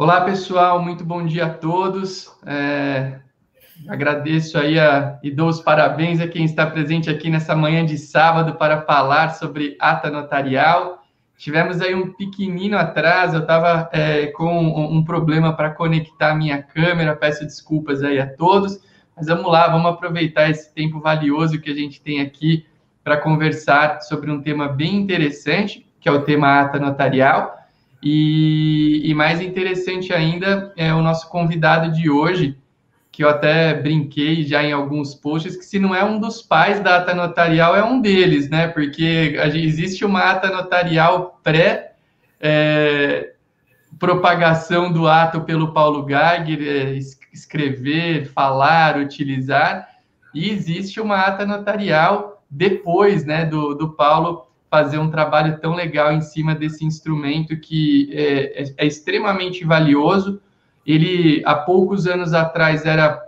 [0.00, 2.32] Olá, pessoal, muito bom dia a todos.
[2.46, 3.18] É,
[3.88, 7.98] agradeço aí a, e dou os parabéns a quem está presente aqui nessa manhã de
[7.98, 11.02] sábado para falar sobre ata notarial.
[11.36, 16.36] Tivemos aí um pequenino atraso, eu estava é, com um, um problema para conectar a
[16.36, 18.78] minha câmera, peço desculpas aí a todos,
[19.16, 22.64] mas vamos lá, vamos aproveitar esse tempo valioso que a gente tem aqui
[23.02, 27.57] para conversar sobre um tema bem interessante, que é o tema ata notarial.
[28.02, 32.56] E, e, mais interessante ainda é o nosso convidado de hoje,
[33.10, 36.78] que eu até brinquei já em alguns posts, que se não é um dos pais
[36.78, 38.68] da ata notarial, é um deles, né?
[38.68, 41.88] Porque existe uma ata notarial pré
[42.40, 43.32] é,
[43.98, 46.98] propagação do ato pelo Paulo Geiger, é,
[47.32, 49.88] escrever, falar, utilizar,
[50.34, 56.12] e existe uma ata notarial depois né, do, do Paulo fazer um trabalho tão legal
[56.12, 60.40] em cima desse instrumento que é, é, é extremamente valioso.
[60.86, 63.22] Ele, há poucos anos atrás, era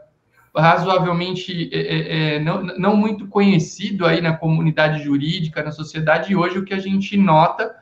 [0.56, 6.36] razoavelmente é, é, é, não, não muito conhecido aí na comunidade jurídica, na sociedade, e
[6.36, 7.76] hoje o que a gente nota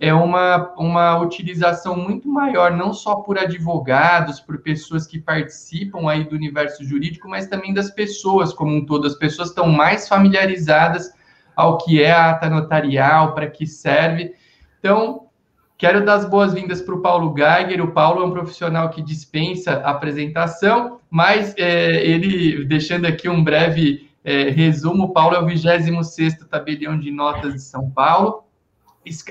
[0.00, 6.24] é uma, uma utilização muito maior, não só por advogados, por pessoas que participam aí
[6.24, 9.06] do universo jurídico, mas também das pessoas como um todo.
[9.06, 11.12] As pessoas estão mais familiarizadas
[11.54, 14.34] ao que é a ata notarial, para que serve.
[14.78, 15.26] Então,
[15.78, 17.82] quero dar as boas-vindas para o Paulo Geiger.
[17.82, 24.10] O Paulo é um profissional que dispensa apresentação, mas é, ele, deixando aqui um breve
[24.24, 28.44] é, resumo, o Paulo é o 26º tabelião de notas de São Paulo,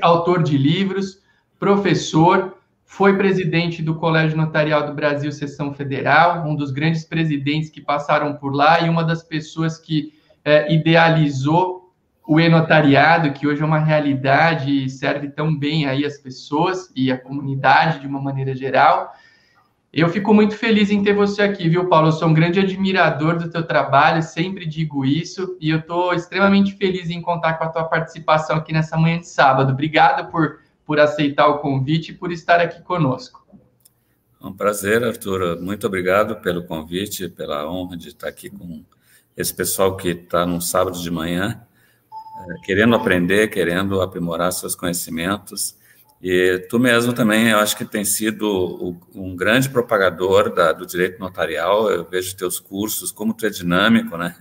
[0.01, 1.19] autor de livros,
[1.59, 7.81] professor, foi presidente do Colégio Notarial do Brasil, Seção Federal, um dos grandes presidentes que
[7.81, 10.13] passaram por lá e uma das pessoas que
[10.45, 11.82] é, idealizou
[12.25, 17.11] o e-notariado, que hoje é uma realidade e serve tão bem aí as pessoas e
[17.11, 19.13] a comunidade de uma maneira geral.
[19.91, 22.07] Eu fico muito feliz em ter você aqui, viu, Paulo?
[22.07, 26.73] Eu sou um grande admirador do teu trabalho, sempre digo isso, e eu estou extremamente
[26.73, 29.71] feliz em contar com a tua participação aqui nessa manhã de sábado.
[29.71, 33.45] Obrigado por, por aceitar o convite e por estar aqui conosco.
[34.41, 35.61] Um prazer, Arthur.
[35.61, 38.83] Muito obrigado pelo convite, pela honra de estar aqui com
[39.37, 41.61] esse pessoal que está num sábado de manhã
[42.63, 45.77] querendo aprender, querendo aprimorar seus conhecimentos.
[46.21, 51.19] E tu mesmo também, eu acho que tem sido um grande propagador da, do direito
[51.19, 51.89] notarial.
[51.91, 54.35] Eu vejo teus cursos, como tu é dinâmico, né?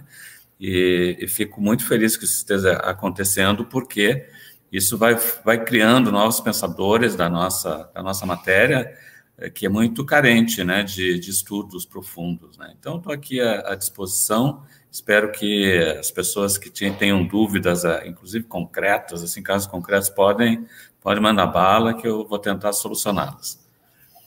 [0.61, 4.29] E, e fico muito feliz que isso esteja acontecendo, porque
[4.71, 8.97] isso vai, vai criando novos pensadores da nossa, da nossa matéria,
[9.37, 12.57] é, que é muito carente né, de, de estudos profundos.
[12.57, 12.73] Né?
[12.79, 18.45] Então, estou aqui à, à disposição Espero que as pessoas que tenham dúvidas, ah, inclusive
[18.45, 20.67] concretas, assim, casos concretos, podem,
[21.01, 23.59] podem mandar bala que eu vou tentar solucioná-las.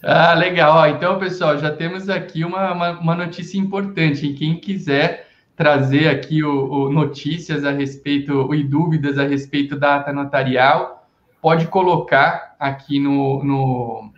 [0.03, 0.89] Ah, legal.
[0.89, 4.33] Então, pessoal, já temos aqui uma, uma, uma notícia importante.
[4.33, 10.11] Quem quiser trazer aqui o, o, notícias a respeito e dúvidas a respeito da ata
[10.11, 11.07] notarial,
[11.43, 14.11] pode colocar aqui no, no,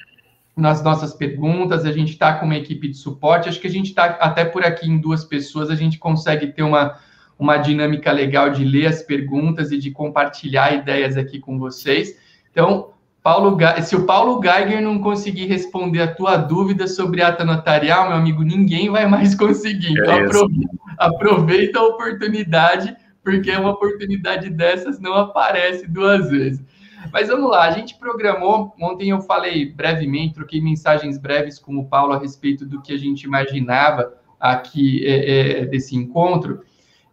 [0.57, 3.89] nas nossas perguntas, a gente está com uma equipe de suporte, acho que a gente
[3.89, 6.97] está até por aqui em duas pessoas, a gente consegue ter uma,
[7.37, 12.17] uma dinâmica legal de ler as perguntas e de compartilhar ideias aqui com vocês.
[12.51, 12.89] Então,
[13.21, 18.17] Paulo, se o Paulo Geiger não conseguir responder a tua dúvida sobre ata notarial, meu
[18.17, 19.91] amigo, ninguém vai mais conseguir.
[19.91, 26.65] Então, é aproveita, aproveita a oportunidade, porque uma oportunidade dessas não aparece duas vezes.
[27.11, 28.73] Mas vamos lá, a gente programou.
[28.81, 32.97] Ontem eu falei brevemente, troquei mensagens breves com o Paulo a respeito do que a
[32.97, 36.63] gente imaginava aqui é, é, desse encontro.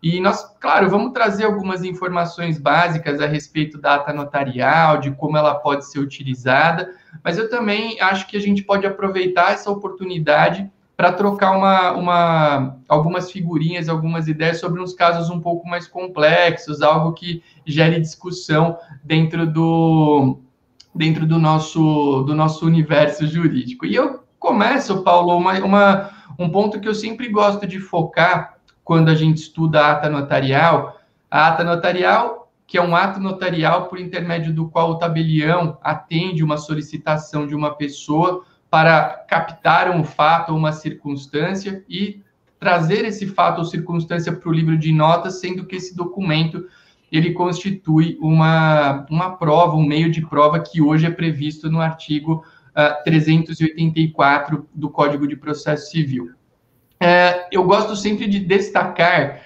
[0.02, 5.38] E nós, claro, vamos trazer algumas informações básicas a respeito da ata notarial, de como
[5.38, 10.70] ela pode ser utilizada, mas eu também acho que a gente pode aproveitar essa oportunidade
[10.96, 16.82] para trocar uma, uma, algumas figurinhas, algumas ideias sobre uns casos um pouco mais complexos,
[16.82, 20.38] algo que gere discussão dentro do,
[20.94, 23.84] dentro do, nosso, do nosso universo jurídico.
[23.84, 28.54] E eu começo, Paulo, uma, uma, um ponto que eu sempre gosto de focar
[28.84, 31.00] quando a gente estuda a ata notarial.
[31.28, 36.44] A ata notarial, que é um ato notarial por intermédio do qual o tabelião atende
[36.44, 42.20] uma solicitação de uma pessoa para captar um fato ou uma circunstância e
[42.58, 46.66] trazer esse fato ou circunstância para o livro de notas, sendo que esse documento
[47.12, 52.44] ele constitui uma, uma prova, um meio de prova que hoje é previsto no artigo
[52.70, 56.32] uh, 384 do Código de Processo Civil.
[57.00, 59.40] Uh, eu gosto sempre de destacar,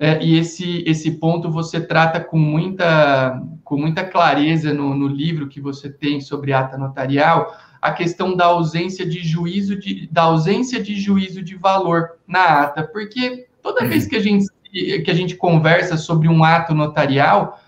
[0.00, 5.46] uh, e esse, esse ponto você trata com muita, com muita clareza no, no livro
[5.46, 10.80] que você tem sobre ata notarial, a questão da ausência de juízo de, da ausência
[10.80, 15.36] de juízo de valor na ata, porque toda vez que a gente que a gente
[15.36, 17.60] conversa sobre um ato notarial,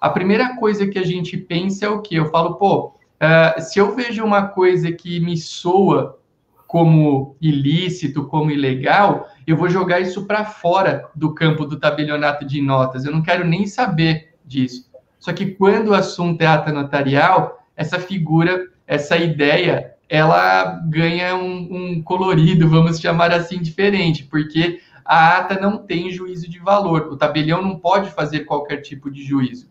[0.00, 2.14] a primeira coisa que a gente pensa é o que?
[2.14, 6.20] Eu falo, pô, uh, se eu vejo uma coisa que me soa
[6.68, 12.62] como ilícito, como ilegal, eu vou jogar isso para fora do campo do tabelionato de
[12.62, 13.04] notas.
[13.04, 14.88] Eu não quero nem saber disso.
[15.18, 21.68] Só que quando o assunto é ata notarial, essa figura, essa ideia, ela ganha um,
[21.94, 27.08] um colorido, vamos chamar assim, diferente, porque a ata não tem juízo de valor.
[27.10, 29.66] O tabelião não pode fazer qualquer tipo de juízo.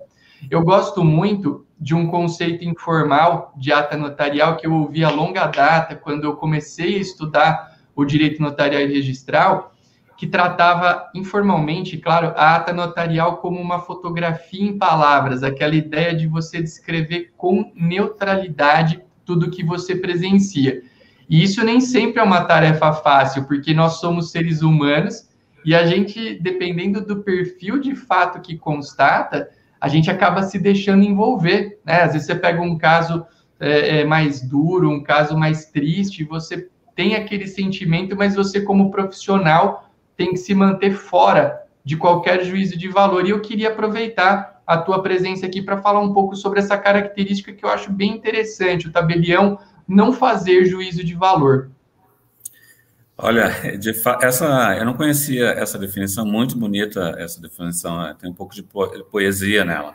[0.49, 5.45] Eu gosto muito de um conceito informal de ata notarial que eu ouvi a longa
[5.45, 9.75] data, quando eu comecei a estudar o direito notarial e registral,
[10.17, 16.27] que tratava informalmente, claro, a ata notarial como uma fotografia em palavras, aquela ideia de
[16.27, 20.81] você descrever com neutralidade tudo que você presencia.
[21.29, 25.29] E isso nem sempre é uma tarefa fácil, porque nós somos seres humanos
[25.63, 29.49] e a gente, dependendo do perfil de fato que constata,
[29.79, 31.79] a gente acaba se deixando envolver.
[31.85, 32.01] Né?
[32.01, 33.25] Às vezes você pega um caso
[33.57, 38.91] é, é, mais duro, um caso mais triste, você tem aquele sentimento, mas você, como
[38.91, 43.25] profissional, tem que se manter fora de qualquer juízo de valor.
[43.25, 47.51] E eu queria aproveitar a tua presença aqui para falar um pouco sobre essa característica
[47.51, 51.69] que eu acho bem interessante, o tabelião não fazer juízo de valor.
[53.17, 53.91] Olha, de
[54.21, 58.63] essa eu não conhecia essa definição muito bonita, essa definição é, tem um pouco de
[59.11, 59.93] poesia nela.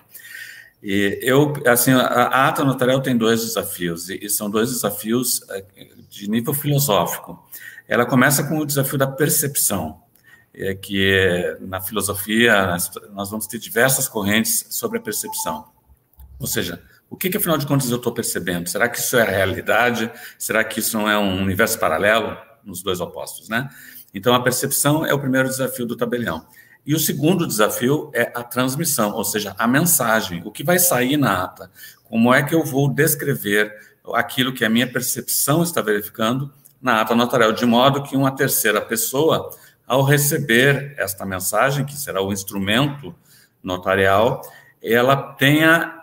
[0.83, 5.65] E eu, assim, a ata notarial tem dois desafios e, são dois desafios é,
[6.11, 7.43] de nível filosófico.
[7.89, 10.03] Ela começa com o desafio da percepção,
[10.57, 15.67] é, que é, na filosofia nós, nós vamos ter diversas correntes sobre a percepção.
[16.39, 18.69] Ou seja, o que, que afinal de contas eu estou percebendo?
[18.69, 20.11] Será que isso é a realidade?
[20.39, 22.37] Será que isso não é um universo paralelo?
[22.67, 23.71] nos dois opostos, né?
[24.13, 26.45] Então, a percepção é o primeiro desafio do tabelião.
[26.85, 31.17] E o segundo desafio é a transmissão, ou seja, a mensagem, o que vai sair
[31.17, 31.71] na ata.
[32.05, 33.73] Como é que eu vou descrever
[34.15, 38.81] aquilo que a minha percepção está verificando na ata notarial, de modo que uma terceira
[38.81, 39.51] pessoa,
[39.87, 43.15] ao receber esta mensagem, que será o instrumento
[43.63, 44.43] notarial,
[44.83, 45.97] ela tenha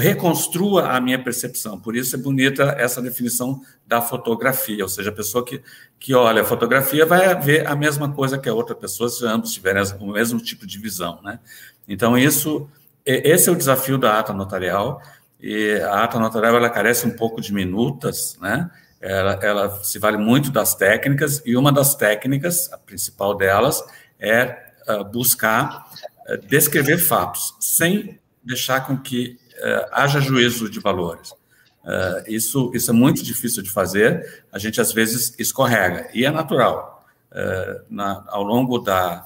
[0.00, 1.78] reconstrua a minha percepção.
[1.78, 5.62] Por isso é bonita essa definição da fotografia, ou seja, a pessoa que,
[5.98, 9.52] que olha a fotografia vai ver a mesma coisa que a outra pessoa se ambos
[9.52, 11.38] tiverem o mesmo tipo de visão, né?
[11.86, 12.68] Então isso,
[13.04, 15.02] esse é o desafio da ata notarial.
[15.38, 18.70] E a ata notarial ela carece um pouco de minutas, né?
[19.06, 23.80] Ela, ela se vale muito das técnicas e uma das técnicas, a principal delas,
[24.18, 25.86] é uh, buscar
[26.28, 31.32] uh, descrever fatos sem deixar com que uh, haja juízo de valores.
[32.26, 37.06] Isso, isso é muito difícil de fazer, a gente às vezes escorrega, e é natural.
[37.88, 39.24] Na, ao longo da,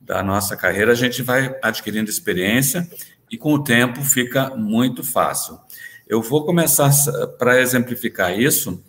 [0.00, 2.90] da nossa carreira, a gente vai adquirindo experiência
[3.30, 5.60] e com o tempo fica muito fácil.
[6.04, 6.90] Eu vou começar
[7.38, 8.82] para exemplificar isso.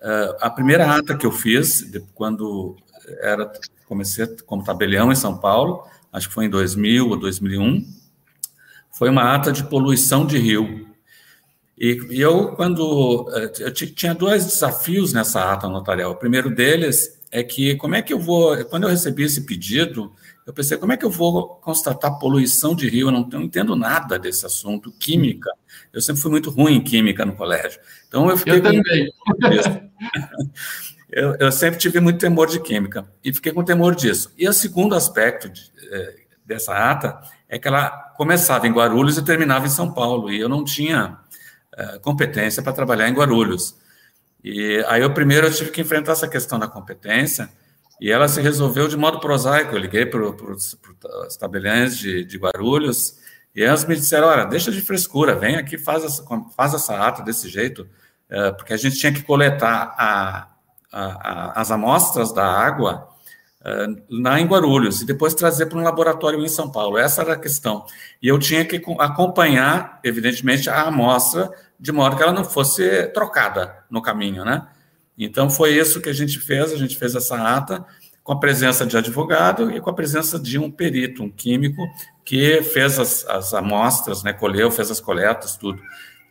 [0.00, 2.76] Uh, a primeira ata que eu fiz, de, quando
[3.20, 3.52] era
[3.86, 7.84] comecei como tabelião em São Paulo, acho que foi em 2000 ou 2001,
[8.92, 10.86] foi uma ata de poluição de rio.
[11.76, 13.26] E, e eu, quando.
[13.34, 16.12] Eh, eu tinha dois desafios nessa ata notarial.
[16.12, 18.62] O primeiro deles é que, como é que eu vou.
[18.66, 20.12] Quando eu recebi esse pedido,
[20.46, 23.08] eu pensei, como é que eu vou constatar poluição de rio?
[23.08, 25.50] Eu não, não entendo nada desse assunto, química.
[25.92, 27.80] Eu sempre fui muito ruim em química no colégio.
[28.08, 28.58] Então eu fiquei.
[28.58, 29.12] Eu também.
[31.10, 34.32] eu, eu, sempre tive muito temor de química e fiquei com temor disso.
[34.36, 39.24] E o segundo aspecto de, eh, dessa ata é que ela começava em Guarulhos e
[39.24, 41.18] terminava em São Paulo, e eu não tinha
[41.76, 43.76] uh, competência para trabalhar em Guarulhos.
[44.42, 47.50] E aí, eu primeiro, eu tive que enfrentar essa questão da competência,
[48.00, 49.74] e ela se resolveu de modo prosaico.
[49.74, 53.18] Eu liguei para os tabeliães de, de Guarulhos,
[53.54, 56.24] e elas me disseram: olha, deixa de frescura, vem aqui, faz essa,
[56.56, 57.82] faz essa ata desse jeito,
[58.30, 60.48] uh, porque a gente tinha que coletar a,
[60.90, 63.10] a, a, as amostras da água
[64.08, 66.96] na em Guarulhos e depois trazer para um laboratório em São Paulo.
[66.96, 67.84] Essa era a questão.
[68.22, 73.84] E eu tinha que acompanhar, evidentemente, a amostra de modo que ela não fosse trocada
[73.90, 74.66] no caminho, né?
[75.24, 76.72] Então foi isso que a gente fez.
[76.72, 77.84] A gente fez essa ata
[78.22, 81.86] com a presença de advogado e com a presença de um perito, um químico
[82.24, 84.32] que fez as, as amostras, né?
[84.32, 85.82] Colheu, fez as coletas, tudo.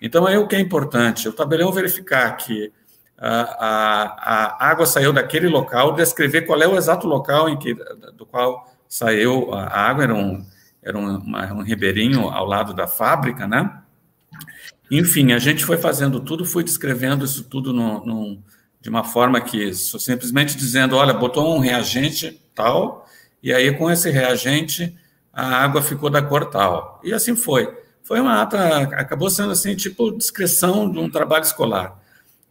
[0.01, 2.71] Então aí o que é importante, o tabelião verificar que
[3.17, 7.73] a, a, água saiu daquele local, descrever qual é o exato local em que,
[8.15, 10.45] do qual saiu a água, era um,
[10.81, 13.81] era um, uma, um ribeirinho ao lado da fábrica, né?
[14.89, 18.41] Enfim, a gente foi fazendo tudo, foi descrevendo isso tudo no,
[18.81, 23.05] de uma forma que simplesmente dizendo, olha, botou um reagente tal,
[23.43, 24.97] e aí com esse reagente
[25.33, 26.99] a água ficou da cor tal.
[27.03, 27.77] E assim foi.
[28.03, 31.99] Foi uma ata, acabou sendo assim, tipo descrição de um trabalho escolar.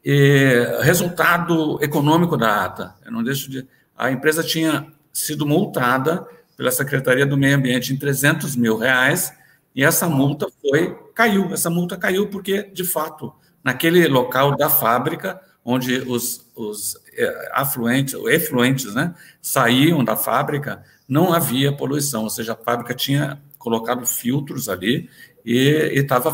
[0.05, 3.67] E, resultado econômico da ata, eu não deixo de...
[3.97, 9.33] A empresa tinha sido multada pela Secretaria do Meio Ambiente em 300 mil reais,
[9.75, 15.41] e essa multa foi, caiu, essa multa caiu porque, de fato, naquele local da fábrica,
[15.71, 22.55] onde os, os é, afluentes, efluentes, né, saíam da fábrica, não havia poluição, ou seja,
[22.55, 25.11] a fábrica tinha colocado filtros ali
[25.45, 26.33] e estava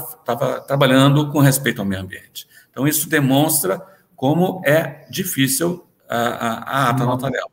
[0.69, 2.47] trabalhando com respeito ao meio ambiente.
[2.71, 6.53] Então, isso demonstra como é difícil a, a,
[6.87, 7.51] a ata notarial.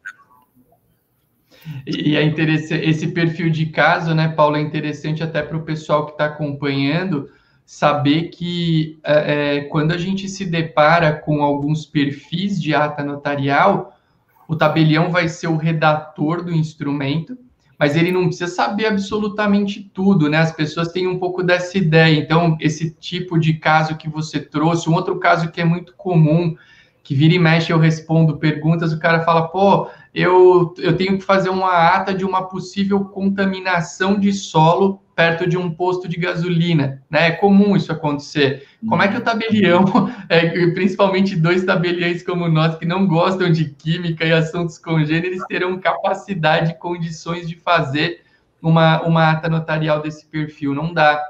[1.87, 6.05] E é interessante, esse perfil de caso, né, Paulo, é interessante até para o pessoal
[6.05, 7.27] que está acompanhando
[7.71, 13.97] saber que é, é, quando a gente se depara com alguns perfis de ata notarial,
[14.45, 17.37] o tabelião vai ser o redator do instrumento,
[17.79, 20.39] mas ele não precisa saber absolutamente tudo, né?
[20.39, 22.19] As pessoas têm um pouco dessa ideia.
[22.19, 26.53] Então, esse tipo de caso que você trouxe, um outro caso que é muito comum,
[27.01, 31.23] que vira e mexe eu respondo perguntas, o cara fala, pô, eu, eu tenho que
[31.23, 37.01] fazer uma ata de uma possível contaminação de solo perto de um posto de gasolina,
[37.09, 37.27] né?
[37.27, 38.67] É comum isso acontecer.
[38.87, 39.85] Como é que o tabelião,
[40.27, 45.79] é, principalmente dois tabeliães como nós, que não gostam de química e assuntos congêneres, terão
[45.79, 48.21] capacidade e condições de fazer
[48.61, 50.73] uma, uma ata notarial desse perfil?
[50.73, 51.21] Não dá.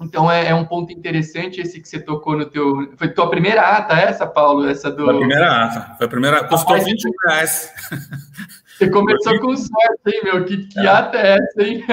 [0.00, 2.92] Então é, é, um ponto interessante esse que você tocou no teu.
[2.96, 4.66] Foi tua primeira ata essa, Paulo?
[4.66, 5.04] Essa do.
[5.04, 5.94] Foi a primeira ata.
[5.96, 6.44] Foi a primeira.
[6.44, 7.72] Custou Rapaz, 20 reais.
[8.78, 10.44] Você começou com sorte, hein, meu?
[10.46, 10.86] Que, que é.
[10.86, 11.84] ata é essa, hein?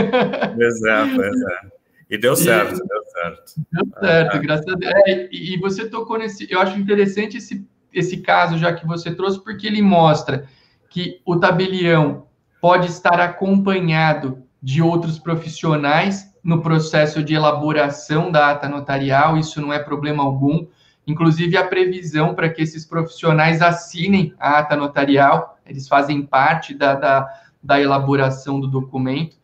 [0.58, 1.72] Exato, exato.
[2.10, 3.54] E deu certo, e, deu certo.
[3.74, 4.40] Deu certo, é.
[4.40, 4.94] graças a Deus.
[5.06, 6.50] É, e, e, você tocou nesse.
[6.50, 10.48] Eu acho interessante esse, esse caso já que você trouxe, porque ele mostra
[10.90, 12.28] que o tabelião
[12.62, 19.74] pode estar acompanhado de outros profissionais no processo de elaboração da ata notarial, isso não
[19.74, 20.66] é problema algum.
[21.06, 26.96] Inclusive, a previsão para que esses profissionais assinem a ata notarial, eles fazem parte da,
[26.96, 27.28] da,
[27.62, 29.36] da elaboração do documento.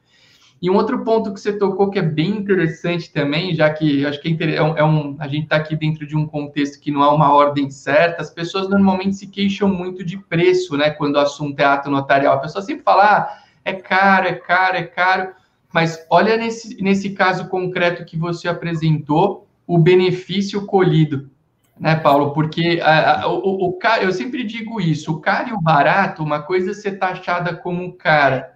[0.61, 4.21] E um outro ponto que você tocou que é bem interessante também, já que acho
[4.21, 7.03] que é, é, é um a gente está aqui dentro de um contexto que não
[7.03, 10.89] há uma ordem certa, as pessoas normalmente se queixam muito de preço, né?
[10.89, 12.35] Quando o assunto é ato notarial.
[12.35, 15.42] A pessoa sempre fala, ah, é caro, é caro, é caro.
[15.73, 21.31] Mas olha nesse, nesse caso concreto que você apresentou, o benefício colhido,
[21.79, 22.31] né, Paulo?
[22.31, 26.43] Porque a, a, o, o, eu sempre digo isso: o caro e o barato, uma
[26.43, 28.53] coisa é ser taxada como cara,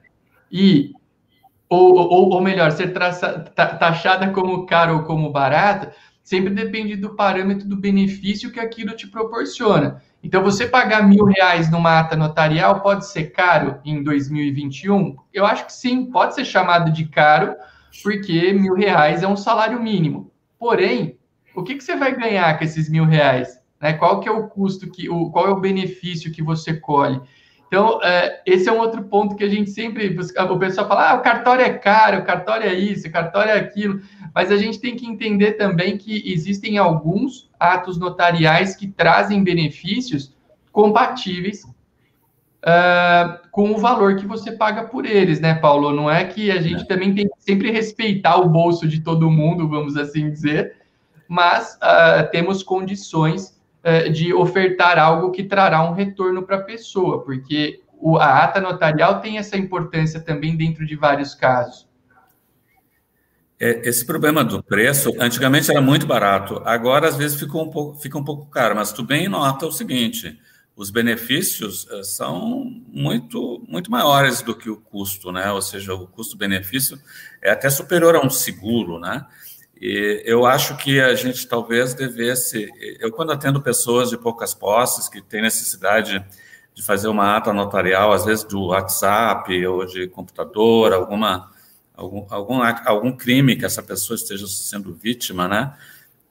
[0.51, 0.91] e,
[1.67, 5.89] ou, ou, ou melhor, ser traça, taxada como caro ou como barato,
[6.23, 10.03] sempre depende do parâmetro do benefício que aquilo te proporciona.
[10.23, 15.15] Então, você pagar mil reais numa ata notarial pode ser caro em 2021?
[15.33, 17.55] Eu acho que sim, pode ser chamado de caro,
[18.03, 20.31] porque mil reais é um salário mínimo.
[20.59, 21.17] Porém,
[21.55, 23.59] o que, que você vai ganhar com esses mil reais?
[23.81, 23.93] Né?
[23.93, 27.21] Qual que é o custo, que, o, qual é o benefício que você colhe?
[27.67, 30.43] Então, é, esse é um outro ponto que a gente sempre busca.
[30.51, 33.57] O pessoal fala: ah, o cartório é caro, o cartório é isso, o cartório é
[33.57, 34.01] aquilo.
[34.33, 40.35] Mas a gente tem que entender também que existem alguns atos notariais que trazem benefícios
[40.71, 41.63] compatíveis
[42.63, 45.91] uh, com o valor que você paga por eles, né, Paulo?
[45.91, 46.85] Não é que a gente é.
[46.85, 50.75] também tem que sempre respeitar o bolso de todo mundo, vamos assim dizer,
[51.27, 57.23] mas uh, temos condições é, de ofertar algo que trará um retorno para a pessoa,
[57.23, 61.86] porque o, a ata notarial tem essa importância também dentro de vários casos.
[63.59, 67.99] É, esse problema do preço, antigamente era muito barato, agora às vezes ficou um pouco,
[67.99, 70.39] fica um pouco caro, mas tu bem nota o seguinte,
[70.77, 75.51] os benefícios eh, são muito, muito maiores do que o custo, né?
[75.51, 77.01] Ou seja, o custo-benefício
[77.41, 79.25] é até superior a um seguro, né?
[79.81, 82.69] E eu acho que a gente talvez devesse.
[82.99, 86.23] Eu, quando atendo pessoas de poucas posses que têm necessidade
[86.75, 91.51] de fazer uma ata notarial, às vezes do WhatsApp ou de computador, alguma,
[91.97, 95.73] algum, algum, algum crime que essa pessoa esteja sendo vítima, né?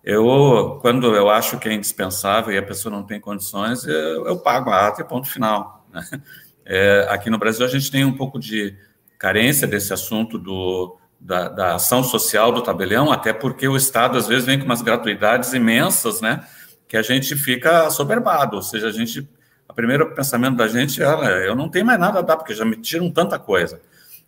[0.03, 4.39] Eu, quando eu acho que é indispensável e a pessoa não tem condições, eu, eu
[4.39, 5.85] pago a ata e ponto final.
[5.93, 6.03] Né?
[6.69, 8.77] É, aqui no Brasil, a gente tem um pouco de
[9.21, 14.27] carência desse assunto do da, da, ação social do tabelião, até porque o Estado às
[14.27, 16.45] vezes vem com umas gratuidades imensas, né?
[16.89, 19.29] Que a gente fica soberbado, ou seja, a gente,
[19.69, 22.65] o primeiro pensamento da gente é, eu não tenho mais nada a dar, porque já
[22.65, 23.81] me tiram tanta coisa.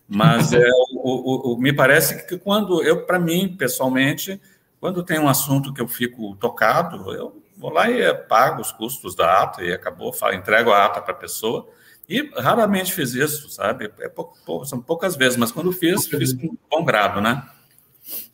[0.09, 0.63] Mas é,
[1.09, 4.41] o, o, me parece que quando eu, para mim, pessoalmente,
[4.81, 9.15] quando tem um assunto que eu fico tocado, eu vou lá e pago os custos
[9.15, 11.69] da ata e acabou, entrego a ata para a pessoa.
[12.09, 13.93] E raramente fiz isso, sabe?
[14.01, 14.11] É
[14.65, 17.43] são poucas vezes, mas quando fiz, fiz com bom grado, né?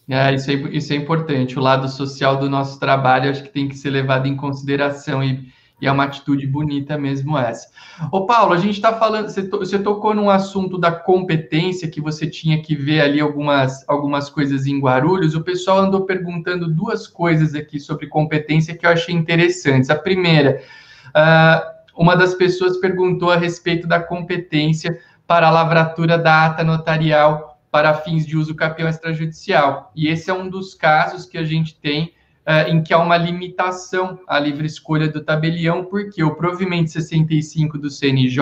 [0.09, 1.59] É, isso é, isso é importante.
[1.59, 5.53] O lado social do nosso trabalho acho que tem que ser levado em consideração e,
[5.85, 7.69] e é uma atitude bonita mesmo essa.
[8.11, 12.01] Ô, Paulo, a gente está falando, você, to, você tocou num assunto da competência que
[12.01, 15.35] você tinha que ver ali algumas, algumas coisas em Guarulhos.
[15.35, 19.91] O pessoal andou perguntando duas coisas aqui sobre competência que eu achei interessantes.
[19.91, 20.63] A primeira,
[21.09, 27.61] uh, uma das pessoas perguntou a respeito da competência para a lavratura da ata notarial
[27.71, 29.93] para fins de uso capião extrajudicial.
[29.95, 32.15] E esse é um dos casos que a gente tem
[32.47, 37.79] uh, em que há uma limitação à livre escolha do tabelião, porque o provimento 65
[37.79, 38.41] do CNJ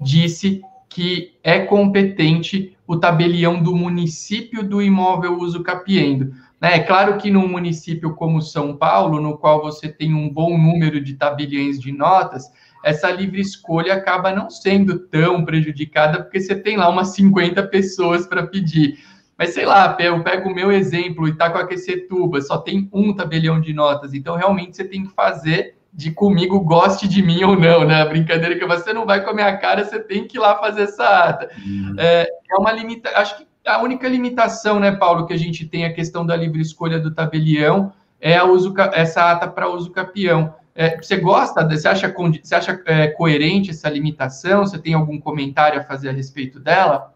[0.00, 6.32] disse que é competente o tabelião do município do imóvel uso capiendo.
[6.60, 11.00] É claro que num município como São Paulo, no qual você tem um bom número
[11.00, 12.50] de tabeliões de notas,
[12.82, 18.26] essa livre escolha acaba não sendo tão prejudicada, porque você tem lá umas 50 pessoas
[18.26, 18.98] para pedir.
[19.38, 24.14] Mas sei lá, eu pego o meu exemplo, Itacoaquecetuba, só tem um tabelião de notas,
[24.14, 28.02] então realmente você tem que fazer de comigo goste de mim ou não, né?
[28.02, 30.82] A brincadeira que você não vai comer a cara, você tem que ir lá fazer
[30.82, 31.50] essa ata.
[31.58, 31.94] Uhum.
[31.98, 35.84] É, é uma limitação, acho que a única limitação, né, Paulo, que a gente tem
[35.84, 40.54] a questão da livre escolha do tabelião é a uso, essa ata para uso capião.
[40.74, 44.66] É, você gosta, você acha, você acha é, coerente essa limitação?
[44.66, 47.14] Você tem algum comentário a fazer a respeito dela?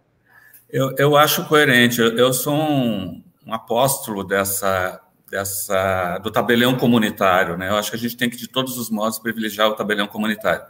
[0.73, 2.01] Eu, eu acho coerente.
[2.01, 5.01] Eu, sou um, um, apóstolo dessa,
[5.31, 7.57] dessa do tabelião comunitário.
[7.57, 7.69] Né?
[7.69, 10.63] Eu acho que a gente tem que, de todos os modos, privilegiar o tabelião comunitário.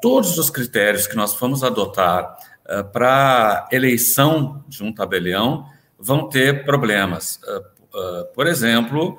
[0.00, 5.66] Todos os critérios que nós fomos adotar uh, para eleição de um tabelião
[5.98, 7.40] vão ter problemas.
[7.44, 7.58] Uh,
[7.98, 9.18] uh, por exemplo,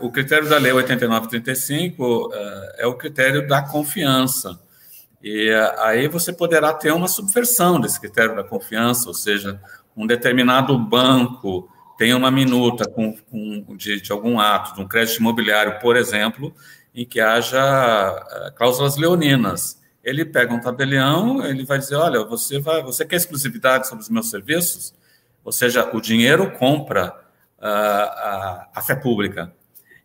[0.00, 2.30] o critério da Lei 8935 uh,
[2.78, 4.58] é o critério da confiança.
[5.28, 9.60] E uh, aí você poderá ter uma subversão desse critério da confiança, ou seja,
[9.96, 15.18] um determinado banco tem uma minuta com, com de, de, algum ato, de um crédito
[15.18, 16.54] imobiliário, por exemplo,
[16.94, 19.82] em que haja ah, cláusulas leoninas.
[20.04, 24.08] Ele pega um tabelião, ele vai dizer, olha, você, vai, você quer exclusividade sobre os
[24.08, 24.94] meus serviços?
[25.44, 27.12] Ou seja, o dinheiro compra
[27.60, 29.52] a, a, fé pública.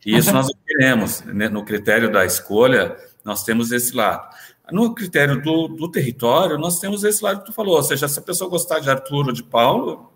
[0.03, 1.21] E isso nós queremos.
[1.21, 1.47] Né?
[1.47, 4.27] No critério da escolha, nós temos esse lado.
[4.71, 8.19] No critério do, do, território, nós temos esse lado que tu falou, ou seja, se
[8.19, 10.11] a pessoa gostar de Arthur ou de Paulo,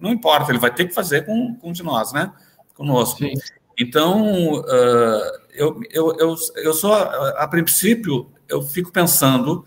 [0.00, 2.32] não importa, ele vai ter que fazer com, com de nós, né?
[2.74, 3.18] Conosco.
[3.18, 3.34] Sim.
[3.78, 9.64] Então, uh, eu, eu, eu, eu sou, a, a princípio, eu fico pensando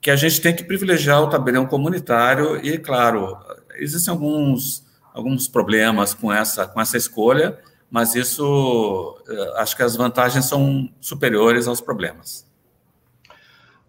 [0.00, 3.36] que a gente tem que privilegiar o tabelião comunitário e, claro,
[3.78, 4.86] existem alguns
[5.16, 7.58] alguns problemas com essa, com essa escolha,
[7.90, 12.45] mas isso, eh, acho que as vantagens são superiores aos problemas.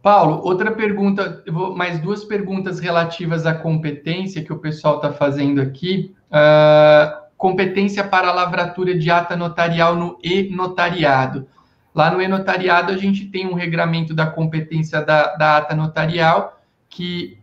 [0.02, 1.44] Paulo, outra pergunta,
[1.76, 6.16] mais duas perguntas relativas à competência que o pessoal está fazendo aqui.
[6.30, 11.48] Uh, competência para lavratura de ata notarial no e-notariado.
[11.94, 17.38] Lá no e-notariado, a gente tem um regramento da competência da, da ata notarial, que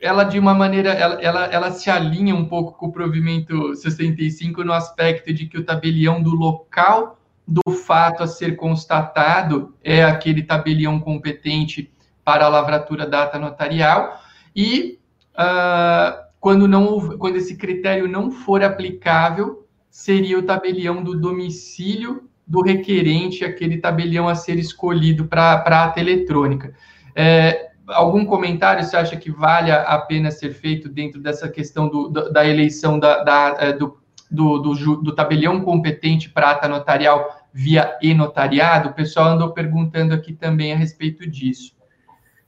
[0.00, 4.62] ela de uma maneira, ela, ela, ela se alinha um pouco com o provimento 65
[4.62, 10.42] no aspecto de que o tabelião do local do fato a ser constatado é aquele
[10.42, 11.90] tabelião competente
[12.28, 14.20] para a lavratura data notarial
[14.54, 14.98] e
[15.32, 22.60] uh, quando não quando esse critério não for aplicável seria o tabelião do domicílio do
[22.60, 26.74] requerente aquele tabelião a ser escolhido para a ata eletrônica
[27.16, 32.10] é, algum comentário você acha que vale a pena ser feito dentro dessa questão do,
[32.10, 33.98] da eleição da, da, é, do,
[34.30, 38.90] do, do, do, tabelião competente para ata notarial via e-notariado?
[38.90, 41.77] O pessoal andou perguntando aqui também a respeito disso.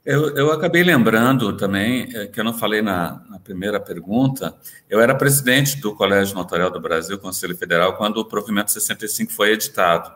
[0.04, 4.56] Eu, eu acabei lembrando também, é, que eu não falei na, na, primeira pergunta,
[4.88, 9.52] eu era presidente do Colégio Notarial do Brasil, Conselho Federal, quando o provimento 65 foi
[9.52, 10.10] editado.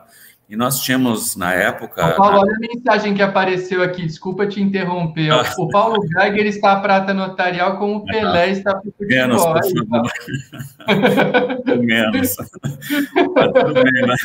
[0.47, 2.13] E nós tínhamos, na época.
[2.13, 2.39] Paulo, na...
[2.41, 5.31] olha a mensagem que apareceu aqui, desculpa te interromper.
[5.31, 5.43] Ah.
[5.57, 8.93] O Paulo Geiger está a prata notarial, como o Pelé ah, está para o.
[8.99, 10.11] Menos, por favor.
[11.79, 12.35] menos.
[12.35, 12.45] Tá
[13.53, 14.15] tudo bem, né?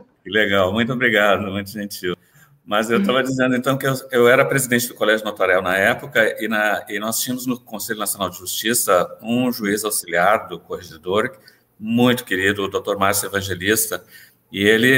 [0.26, 2.16] Que legal, muito obrigado, muito gentil.
[2.66, 6.36] Mas eu estava dizendo, então, que eu, eu, era presidente do Colégio Notarial na época,
[6.42, 11.38] e, na, e nós tínhamos no Conselho Nacional de Justiça um juiz auxiliar do corregedor,
[11.78, 14.02] muito querido, o doutor Márcio Evangelista,
[14.50, 14.92] e ele,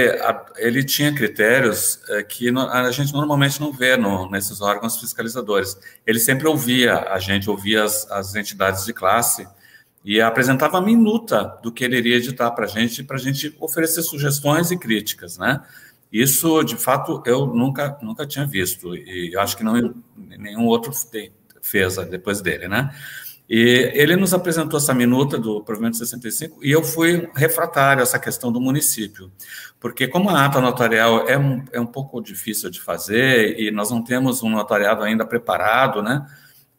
[0.56, 5.78] ele tinha critérios é, que a gente normalmente não vê no, nesses órgãos fiscalizadores.
[6.06, 9.46] Ele sempre ouvia a gente, ouvia as, as entidades de classe,
[10.02, 13.54] e apresentava a minuta do que ele iria editar para a gente, para a gente
[13.60, 15.60] oferecer sugestões e críticas, né?
[16.12, 20.92] Isso, de fato, eu nunca, nunca tinha visto, e acho que não nenhum outro
[21.60, 22.90] fez depois dele, né?
[23.48, 28.18] E ele nos apresentou essa minuta do provimento 65 e eu fui refratário a essa
[28.18, 29.32] questão do município,
[29.80, 33.90] porque como a ata notarial é um, é um pouco difícil de fazer e nós
[33.90, 36.26] não temos um notariado ainda preparado, né?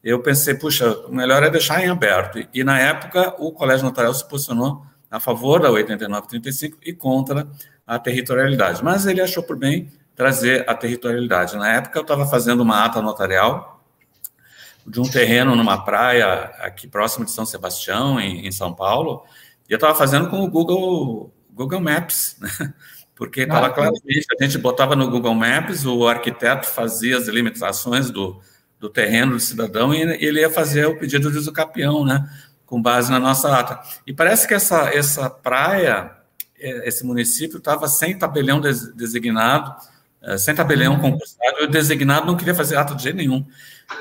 [0.02, 2.38] Eu pensei, puxa, o melhor é deixar em aberto.
[2.38, 7.48] E, e na época o Colégio Notarial se posicionou a favor da 8935 e contra
[7.90, 8.84] a territorialidade.
[8.84, 11.56] Mas ele achou por bem trazer a territorialidade.
[11.56, 13.84] Na época eu estava fazendo uma ata notarial
[14.86, 19.24] de um terreno numa praia aqui próximo de São Sebastião, em, em São Paulo,
[19.68, 22.72] e eu estava fazendo com o Google, Google Maps, né?
[23.16, 28.08] porque estava ah, claramente, a gente botava no Google Maps, o arquiteto fazia as limitações
[28.10, 28.40] do,
[28.78, 32.28] do terreno do cidadão e ele ia fazer o pedido de usucapião, né,
[32.64, 33.80] com base na nossa ata.
[34.06, 36.19] E parece que essa, essa praia,
[36.60, 39.74] esse município estava sem tabelião designado,
[40.22, 41.00] é, sem tabelião uhum.
[41.00, 43.44] concursado, e o designado não queria fazer ata de jeito nenhum.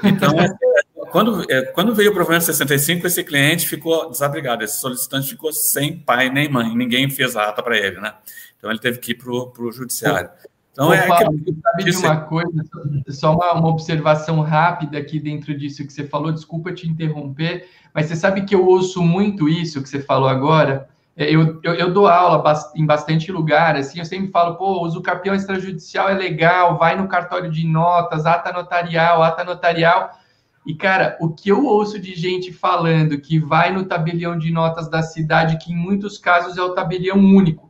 [0.03, 0.31] Então,
[1.11, 5.97] quando, é, quando veio o provimento 65, esse cliente ficou desabrigado, esse solicitante ficou sem
[5.97, 8.13] pai nem mãe, ninguém fez a ata para ele, né?
[8.57, 10.29] Então ele teve que ir para o judiciário.
[10.71, 11.07] Então Ô, é que...
[11.07, 12.65] sabe de uma coisa,
[13.09, 18.05] só uma, uma, observação rápida aqui dentro disso que você falou, desculpa te interromper, mas
[18.05, 20.87] você sabe que eu ouço muito isso que você falou agora.
[21.19, 22.41] É, eu, eu, eu dou aula
[22.73, 27.09] em bastante lugar, assim, eu sempre falo, pô, uso campeão extrajudicial é legal, vai no
[27.09, 30.11] cartório de notas, ata notarial, ata notarial.
[30.65, 34.89] E, cara, o que eu ouço de gente falando que vai no tabelião de notas
[34.89, 37.69] da cidade, que em muitos casos é o tabelião único,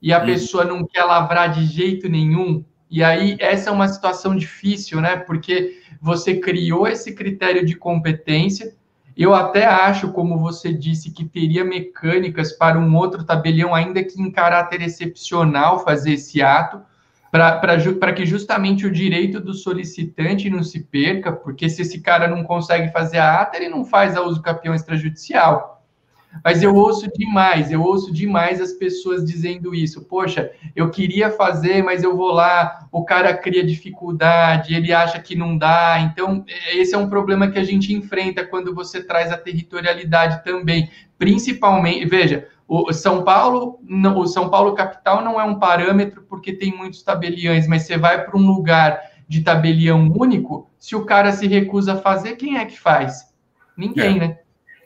[0.00, 0.24] e a hum.
[0.24, 5.16] pessoa não quer lavrar de jeito nenhum, e aí essa é uma situação difícil, né?
[5.16, 8.74] Porque você criou esse critério de competência.
[9.16, 14.20] Eu até acho, como você disse, que teria mecânicas para um outro tabelião, ainda que
[14.20, 16.82] em caráter excepcional, fazer esse ato
[17.30, 22.44] para que justamente o direito do solicitante não se perca, porque se esse cara não
[22.44, 25.75] consegue fazer a ata, ele não faz a uso campeão extrajudicial.
[26.44, 30.04] Mas eu ouço demais, eu ouço demais as pessoas dizendo isso.
[30.04, 35.34] Poxa, eu queria fazer, mas eu vou lá, o cara cria dificuldade, ele acha que
[35.34, 35.98] não dá.
[36.00, 40.90] Então, esse é um problema que a gente enfrenta quando você traz a territorialidade também.
[41.18, 46.52] Principalmente, veja, o São Paulo, não, o São Paulo capital não é um parâmetro porque
[46.52, 51.32] tem muitos tabeliões, mas você vai para um lugar de tabelião único, se o cara
[51.32, 53.34] se recusa a fazer, quem é que faz?
[53.76, 54.20] Ninguém, é.
[54.20, 54.38] né?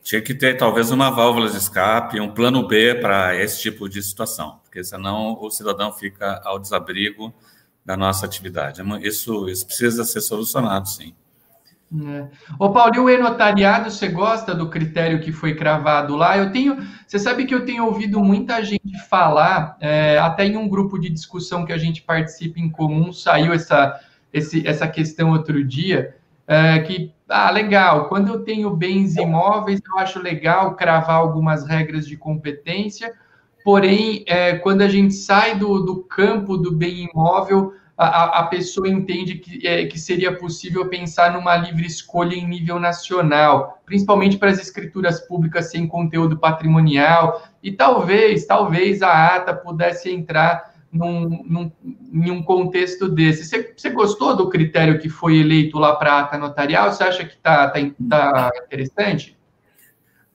[0.02, 4.02] Tinha que ter talvez uma válvula de escape, um plano B para esse tipo de
[4.02, 7.32] situação, porque senão o cidadão fica ao desabrigo
[7.84, 8.82] da nossa atividade.
[9.02, 11.14] Isso, isso precisa ser solucionado, sim.
[11.92, 12.28] É.
[12.56, 16.38] Ô, Paulo, e o e-notariado, você gosta do critério que foi cravado lá?
[16.38, 20.68] Eu tenho, você sabe que eu tenho ouvido muita gente falar, é, até em um
[20.68, 23.98] grupo de discussão que a gente participa em comum, saiu essa,
[24.32, 26.14] esse, essa questão outro dia,
[26.50, 32.08] é, que, ah, legal, quando eu tenho bens imóveis, eu acho legal cravar algumas regras
[32.08, 33.14] de competência,
[33.64, 38.88] porém, é, quando a gente sai do, do campo do bem imóvel, a, a pessoa
[38.88, 44.50] entende que, é, que seria possível pensar numa livre escolha em nível nacional, principalmente para
[44.50, 51.72] as escrituras públicas sem conteúdo patrimonial, e talvez, talvez a ata pudesse entrar num, num,
[52.12, 53.44] em um contexto desse.
[53.44, 56.92] Você, você gostou do critério que foi eleito lá para a ata notarial?
[56.92, 59.38] Você acha que está tá, tá interessante?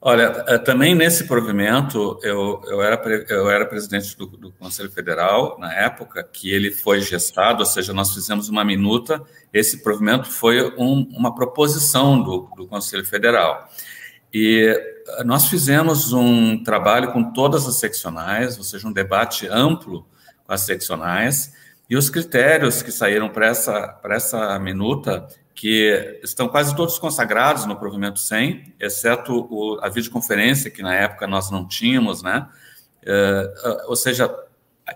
[0.08, 5.58] Olha, eh, também nesse provimento, eu, eu, era, eu era presidente do, do, Conselho Federal
[5.60, 9.22] na época que ele foi gestado, ou seja, nós fizemos uma minuta.
[9.52, 13.68] Esse provimento foi um, uma proposição do, do Conselho Federal.
[14.32, 14.80] E
[15.26, 20.06] nós fizemos um trabalho com todas as seccionais, ou seja, um debate amplo
[20.46, 21.54] com as seccionais,
[21.90, 27.78] e os critérios que saíram para essa, essa minuta que estão quase todos consagrados no
[27.78, 32.48] provimento 100, exceto o, a videoconferência, que na época nós não tínhamos, né?
[33.04, 34.30] Uh, ou seja,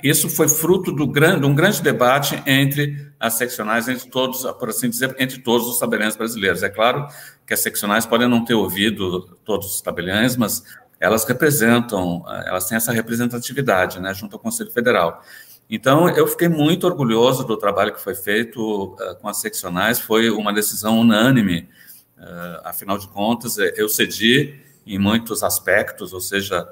[0.03, 4.69] isso foi fruto do grande, de um grande debate entre as seccionais, entre todos, por
[4.69, 6.62] assim dizer, entre todos os tabeliões brasileiros.
[6.62, 7.07] É claro
[7.47, 10.63] que as seccionais podem não ter ouvido todos os tabeliões, mas
[10.99, 15.23] elas representam, elas têm essa representatividade, né, junto ao Conselho Federal.
[15.69, 20.29] Então, eu fiquei muito orgulhoso do trabalho que foi feito uh, com as seccionais, foi
[20.31, 21.69] uma decisão unânime,
[22.17, 26.67] uh, afinal de contas, eh, eu cedi em muitos aspectos, ou seja,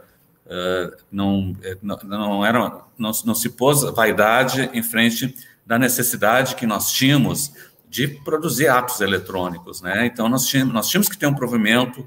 [0.47, 6.65] uh, não, não, não, era, não, não se pôs vaidade em frente da necessidade que
[6.65, 7.53] nós tínhamos
[7.87, 10.07] de produzir atos eletrônicos, né?
[10.07, 12.03] Então, nós tínhamos, nós tínhamos que ter um provimento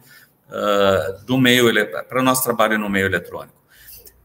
[0.50, 1.66] uh, do meio
[2.08, 3.60] para o nosso trabalho no meio eletrônico.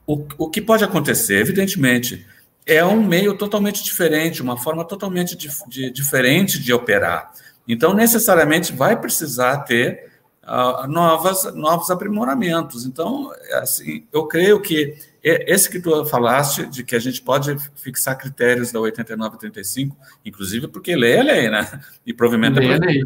[0.05, 2.25] O, o que pode acontecer, evidentemente,
[2.65, 7.31] é um meio totalmente diferente, uma forma totalmente de, diferente de operar.
[7.67, 10.11] Então, necessariamente, vai precisar ter
[10.43, 12.85] uh, novas, novos aprimoramentos.
[12.85, 18.15] Então, assim, eu creio que esse que tu falaste, de que a gente pode fixar
[18.15, 21.81] critérios da 8935, inclusive porque lê a lei, né?
[22.05, 23.03] E provimento é lei.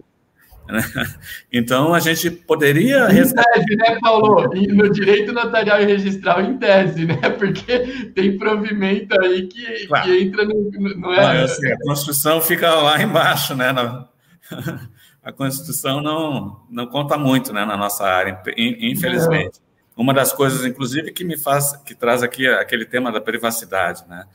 [1.52, 3.08] Então, a gente poderia...
[3.12, 4.50] Em tese, né, Paulo?
[4.54, 7.18] No direito notarial e registral, em tese, né?
[7.38, 10.06] Porque tem provimento aí que, claro.
[10.06, 10.72] que entra no...
[10.98, 11.44] Não é...
[11.44, 13.74] assim, a Constituição fica lá embaixo, né?
[15.22, 19.60] A Constituição não, não conta muito né, na nossa área, infelizmente.
[19.60, 20.02] É.
[20.02, 24.26] Uma das coisas, inclusive, que me faz, que traz aqui aquele tema da privacidade, né?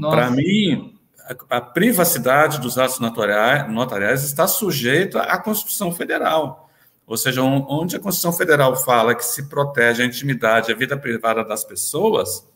[0.00, 0.94] Para mim,
[1.48, 6.68] a privacidade dos atos notariais está sujeita à Constituição Federal.
[7.06, 11.44] Ou seja, onde a Constituição Federal fala que se protege a intimidade, a vida privada
[11.44, 12.46] das pessoas,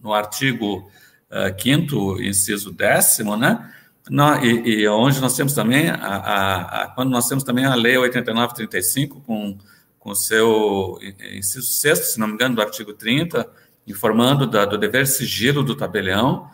[0.00, 0.90] no artigo
[1.30, 3.72] uh, 5 inciso 10 né?
[4.42, 7.98] E, e, onde nós temos também, a, a, a, quando nós temos também a Lei
[7.98, 9.58] 8935, com,
[9.98, 10.98] com seu
[11.34, 13.46] inciso 6 se não me engano, do artigo 30,
[13.86, 16.48] informando da, do dever sigilo do tabelião,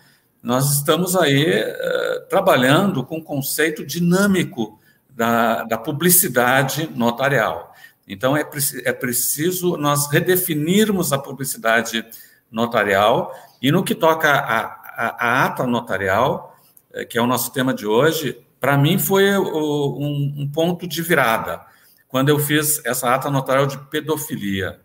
[0.44, 4.78] nós estamos aí uh, trabalhando com o conceito dinâmico
[5.08, 7.74] da, da publicidade notarial.
[8.06, 8.46] Então, é,
[8.84, 12.04] é preciso nós redefinirmos a publicidade
[12.52, 16.54] notarial, e no que toca a, a, a ata notarial,
[16.92, 20.86] eh, que é o nosso tema de hoje, para mim foi o, um, um, ponto
[20.86, 21.62] de virada,
[22.06, 24.78] quando eu fiz essa ata notarial de pedofilia.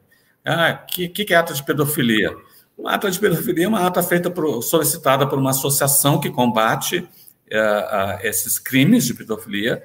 [0.43, 2.33] Ah, que, que é ata de pedofilia?
[2.79, 6.99] Uma ata de pedofilia é uma ata feita por, solicitada por uma associação que combate
[6.99, 9.83] uh, uh, esses crimes de pedofilia,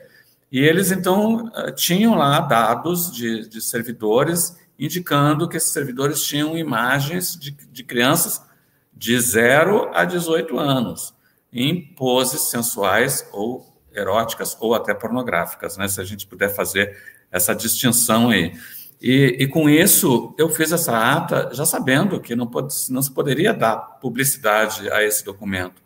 [0.50, 6.56] e eles então uh, tinham lá dados de, de, servidores indicando que esses servidores tinham
[6.56, 8.40] imagens de, de crianças
[8.92, 11.12] de 0 a 18 anos,
[11.52, 15.88] em poses sensuais ou eróticas ou até pornográficas, né?
[15.88, 16.96] Se a gente puder fazer
[17.32, 18.52] essa distinção aí.
[19.06, 23.12] E, e, com isso, eu fiz essa ata já sabendo que não, pode, não se
[23.12, 25.82] poderia dar publicidade a esse documento.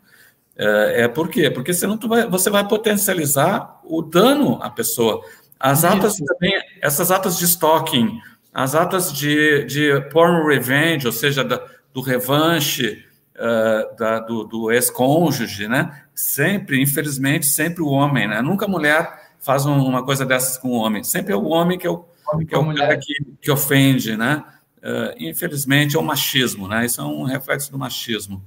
[0.55, 1.51] É, é por quê?
[1.51, 5.21] Porque senão vai, você vai potencializar o dano à pessoa.
[5.59, 8.21] As atas também, essas atas de stalking,
[8.53, 11.61] as atas de, de porn revenge, ou seja, da,
[11.93, 13.03] do revanche,
[13.35, 16.03] uh, da, do, do ex-cônjuge, né?
[16.15, 18.41] Sempre, infelizmente, sempre o homem, né?
[18.41, 21.03] Nunca a mulher faz uma coisa dessas com o homem.
[21.03, 22.05] Sempre é o homem que é o
[22.47, 24.43] que é o cara que, que ofende, né?
[24.77, 26.85] Uh, infelizmente, é o machismo, né?
[26.85, 28.43] Isso é um reflexo do machismo.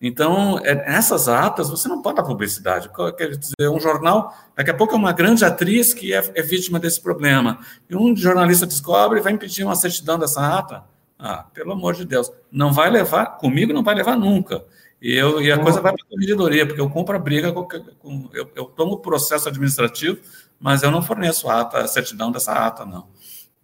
[0.00, 2.90] Então, é, nessas atas, você não pode dar publicidade.
[3.16, 6.78] Quer dizer, um jornal, daqui a pouco é uma grande atriz que é, é vítima
[6.78, 7.58] desse problema.
[7.88, 10.84] E um jornalista descobre e vai impedir uma certidão dessa ata.
[11.18, 12.30] Ah, pelo amor de Deus.
[12.52, 14.64] Não vai levar, comigo não vai levar nunca.
[15.00, 17.64] E, eu, e a coisa vai para a medidoria, porque eu compro a briga, com,
[17.64, 20.20] com, eu, eu tomo o processo administrativo,
[20.58, 23.06] mas eu não forneço a ata, a certidão dessa ata, não.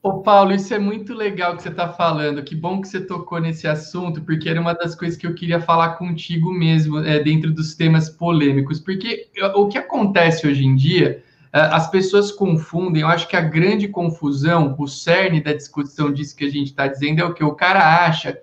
[0.02, 2.42] Ô, Paulo, isso é muito legal que você está falando.
[2.42, 5.60] Que bom que você tocou nesse assunto, porque era uma das coisas que eu queria
[5.60, 8.80] falar contigo mesmo, é, dentro dos temas polêmicos.
[8.80, 13.02] Porque o que acontece hoje em dia, é, as pessoas confundem.
[13.02, 16.88] Eu acho que a grande confusão, o cerne da discussão disso que a gente está
[16.88, 18.36] dizendo é o que o cara acha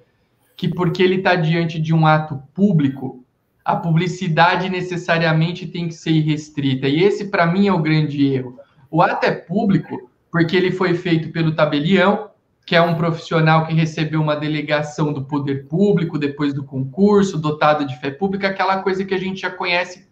[0.56, 3.26] que porque ele está diante de um ato público,
[3.66, 6.88] a publicidade necessariamente tem que ser irrestrita.
[6.88, 8.58] E esse, para mim, é o grande erro.
[8.90, 12.30] O ato é público porque ele foi feito pelo tabelião,
[12.66, 17.84] que é um profissional que recebeu uma delegação do poder público depois do concurso, dotado
[17.84, 20.08] de fé pública, aquela coisa que a gente já conhece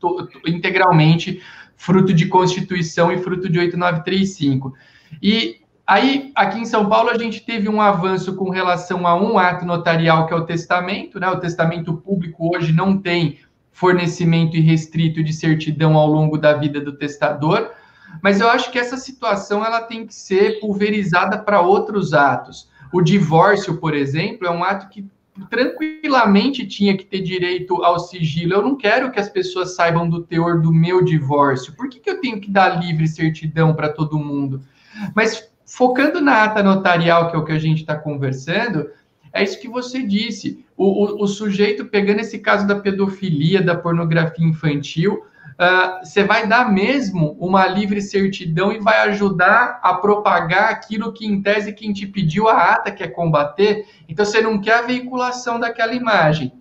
[0.47, 1.39] integralmente,
[1.75, 4.73] fruto de Constituição e fruto de 8935.
[5.21, 9.37] E aí, aqui em São Paulo, a gente teve um avanço com relação a um
[9.37, 11.29] ato notarial, que é o testamento, né?
[11.29, 13.37] O testamento público hoje não tem
[13.71, 17.69] fornecimento irrestrito de certidão ao longo da vida do testador,
[18.21, 22.69] mas eu acho que essa situação ela tem que ser pulverizada para outros atos.
[22.91, 25.05] O divórcio, por exemplo, é um ato que
[25.49, 28.53] tranquilamente tinha que ter direito ao sigilo.
[28.53, 31.75] Eu não quero que as pessoas saibam do teor do meu divórcio.
[31.75, 34.61] Por que, que eu tenho que dar livre certidão para todo mundo?
[35.15, 38.89] Mas focando na ata notarial, que é o que a gente está conversando,
[39.31, 40.65] é isso que você disse.
[40.75, 45.23] O, o, o sujeito pegando esse caso da pedofilia, da pornografia infantil,
[45.59, 51.25] uh, você vai dar mesmo uma livre certidão e vai ajudar a propagar aquilo que,
[51.25, 53.85] em tese, quem te pediu a ata quer combater.
[54.07, 56.53] Então, você não quer a veiculação daquela imagem.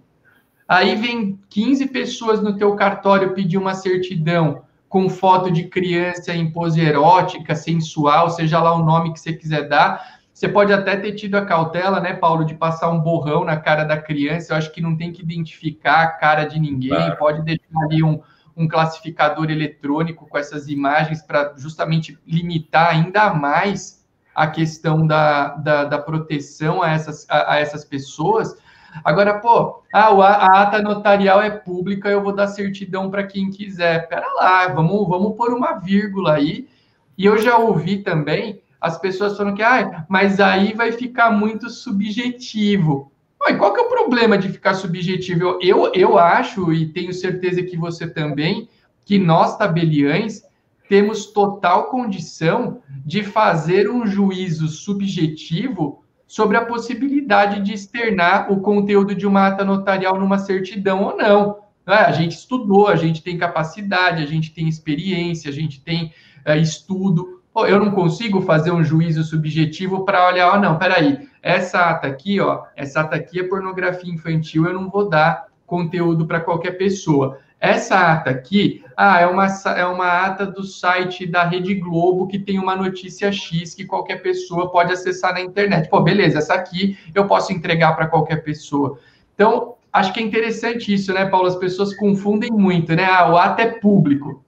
[0.68, 6.50] Aí vem 15 pessoas no teu cartório pedir uma certidão com foto de criança em
[6.50, 10.16] pose erótica, sensual, seja lá o nome que você quiser dar.
[10.32, 13.85] Você pode até ter tido a cautela, né, Paulo, de passar um borrão na cara
[13.85, 14.52] da criança.
[14.52, 16.90] Eu acho que não tem que identificar a cara de ninguém.
[16.90, 17.16] Claro.
[17.16, 18.20] Pode deixar ali um,
[18.57, 25.85] um classificador eletrônico com essas imagens para justamente limitar ainda mais a questão da, da,
[25.85, 28.57] da proteção a essas, a, a essas pessoas.
[29.05, 34.09] Agora, pô, ah, a ata notarial é pública, eu vou dar certidão para quem quiser.
[34.09, 36.69] Pera lá, vamos, vamos pôr uma vírgula aí.
[37.16, 41.69] E eu já ouvi também as pessoas falando que, ah, mas aí vai ficar muito
[41.69, 43.11] subjetivo.
[43.40, 45.59] Mas qual que é o problema de ficar subjetivo?
[45.62, 48.68] Eu, eu acho, e tenho certeza que você também,
[49.05, 50.42] que nós, tabeliães,
[50.88, 59.14] temos total condição de fazer um juízo subjetivo sobre a possibilidade de externar o conteúdo
[59.14, 61.59] de uma ata notarial numa certidão ou não.
[61.87, 66.12] É, a gente estudou, a gente tem capacidade, a gente tem experiência, a gente tem
[66.44, 67.36] é, estudo.
[67.64, 72.38] Eu não consigo fazer um juízo subjetivo para olhar, ó, não, peraí, essa ata aqui,
[72.40, 77.38] ó, essa ata aqui é pornografia infantil, eu não vou dar conteúdo para qualquer pessoa.
[77.59, 82.38] Essa ata aqui, ah, é uma, é uma ata do site da Rede Globo que
[82.38, 85.88] tem uma notícia X que qualquer pessoa pode acessar na internet.
[85.88, 88.99] Pô, beleza, essa aqui eu posso entregar para qualquer pessoa.
[89.35, 91.49] Então, acho que é interessante isso, né, Paulo?
[91.49, 93.07] As pessoas confundem muito, né?
[93.07, 94.45] Ah, o ato é público.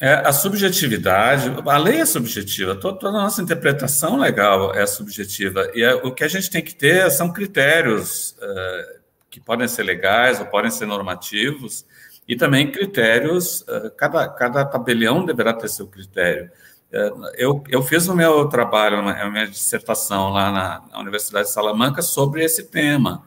[0.00, 5.70] É, a subjetividade, a lei é subjetiva, toda, toda, a nossa interpretação legal é subjetiva.
[5.74, 9.82] E é, o que a gente tem que ter são critérios uh, que podem ser
[9.82, 11.84] legais ou podem ser normativos,
[12.30, 16.48] e também critérios, eh, cada, cada tabelião deverá ter seu critério.
[16.92, 21.52] Eh, eu, eu fiz o meu trabalho, a minha dissertação lá na, na Universidade de
[21.52, 23.24] Salamanca sobre esse tema.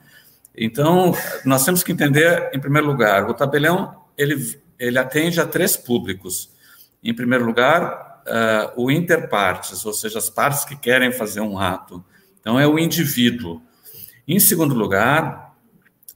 [0.55, 5.75] Então, nós temos que entender, em primeiro lugar, o tabelião ele, ele atende a três
[5.75, 6.52] públicos.
[7.03, 12.03] Em primeiro lugar, uh, o interpartes, ou seja, as partes que querem fazer um ato.
[12.39, 13.61] Então, é o indivíduo.
[14.27, 15.55] Em segundo lugar,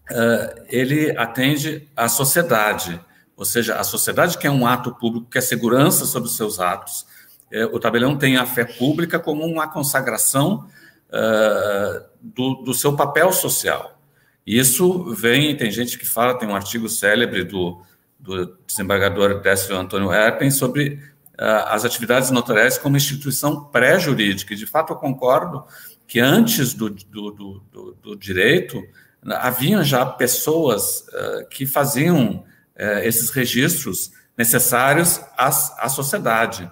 [0.09, 2.99] uh, ele atende à sociedade,
[3.35, 7.05] ou seja, a sociedade quer um ato público, quer segurança sobre os seus atos.
[7.51, 10.67] É, o tabelião tem a fé pública como uma consagração
[11.09, 14.01] uh, do, do, seu papel social.
[14.45, 17.81] Isso vem, tem gente que fala, tem um artigo célebre do,
[18.27, 20.99] do desembargador Décio Antônio Herpen sobre
[21.39, 24.53] uh, as atividades notariais como instituição pré-jurídica.
[24.53, 25.63] De fato, eu concordo
[26.05, 28.83] que antes do, do, do, do direito,
[29.23, 32.43] haviam já pessoas uh, que faziam
[32.75, 36.69] uh, esses registros necessários à, à sociedade.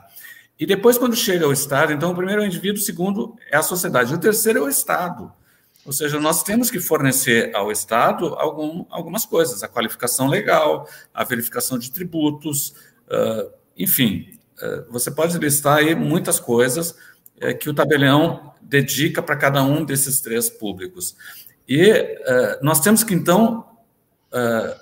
[0.59, 3.57] E depois, quando chega ao Estado, então, o primeiro é o indivíduo, o segundo é
[3.57, 5.31] a sociedade, o terceiro é o Estado.
[5.86, 11.24] Ou seja, nós temos que fornecer ao Estado algum, algumas coisas, a qualificação legal, a
[11.24, 12.74] verificação de tributos,
[13.08, 14.32] uh, enfim,
[14.89, 16.95] você pode listar aí muitas coisas
[17.60, 21.15] que o tabelião dedica para cada um desses três públicos.
[21.67, 23.65] E uh, nós temos que, então,
[24.32, 24.76] uh,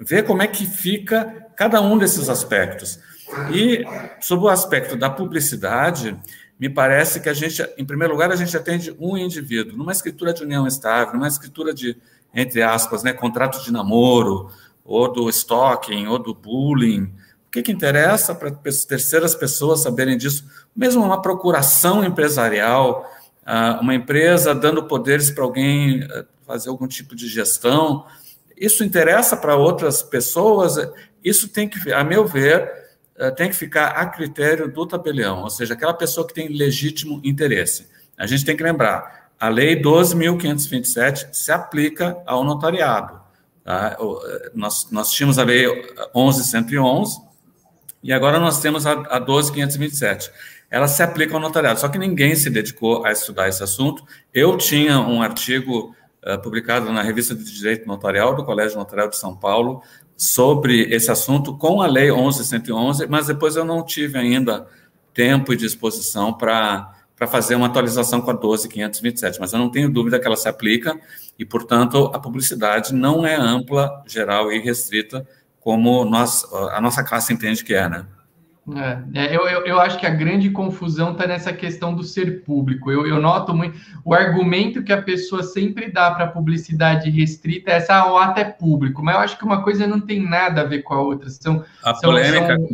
[0.00, 2.98] ver como é que fica cada um desses aspectos.
[3.52, 3.84] E,
[4.20, 6.16] sobre o aspecto da publicidade,
[6.64, 9.76] me parece que a gente, em primeiro lugar, a gente atende um indivíduo.
[9.76, 11.94] Numa escritura de união estável, numa escritura de,
[12.34, 14.50] entre aspas, né, contrato de namoro,
[14.82, 17.02] ou do stalking, ou do bullying,
[17.46, 20.46] o que, que interessa para terceiras pessoas saberem disso?
[20.74, 23.04] Mesmo uma procuração empresarial,
[23.82, 28.06] uma empresa dando poderes para alguém eh, fazer algum tipo de gestão.
[28.56, 30.76] Isso interessa para outras pessoas.
[31.22, 32.83] Isso tem que, a meu ver,
[33.36, 37.88] tem que ficar a critério do tabelião, ou seja, aquela pessoa que tem legítimo interesse.
[38.16, 43.20] A gente tem que lembrar, a Lei 12.527 se aplica ao notariado.
[43.62, 43.96] Tá?
[43.98, 45.66] Eh, nós, nós tínhamos a Lei
[46.14, 47.22] 11.111
[48.02, 50.30] e agora nós temos a, a 12.527
[50.74, 51.78] ela se aplica ao notariado.
[51.78, 54.04] Só que ninguém se dedicou a estudar esse assunto.
[54.32, 55.94] Eu tinha um artigo
[56.26, 59.82] uh, publicado na Revista de Direito Notarial do Colégio Notarial de São Paulo
[60.16, 64.66] sobre esse assunto com a Lei 11.111, mas depois eu não tive ainda
[65.12, 66.92] tempo e disposição para
[67.28, 70.98] fazer uma atualização com a 12.527, mas eu não tenho dúvida que ela se aplica
[71.38, 75.26] e, portanto, a publicidade não é ampla, geral e restrita
[75.60, 78.06] como nós, a nossa classe entende que é, né?
[78.72, 82.42] É, é, eu, eu, eu, acho que a grande confusão está nessa questão do ser
[82.44, 82.90] público.
[82.90, 83.78] Eu, eu, noto muito.
[84.02, 88.40] O argumento que a pessoa sempre dá para publicidade restrita é essa, ah, o ato
[88.40, 91.02] é público, mas eu acho que uma coisa não tem nada a ver com a
[91.02, 91.28] outra.
[91.28, 92.68] São, a, são, polêmica, são...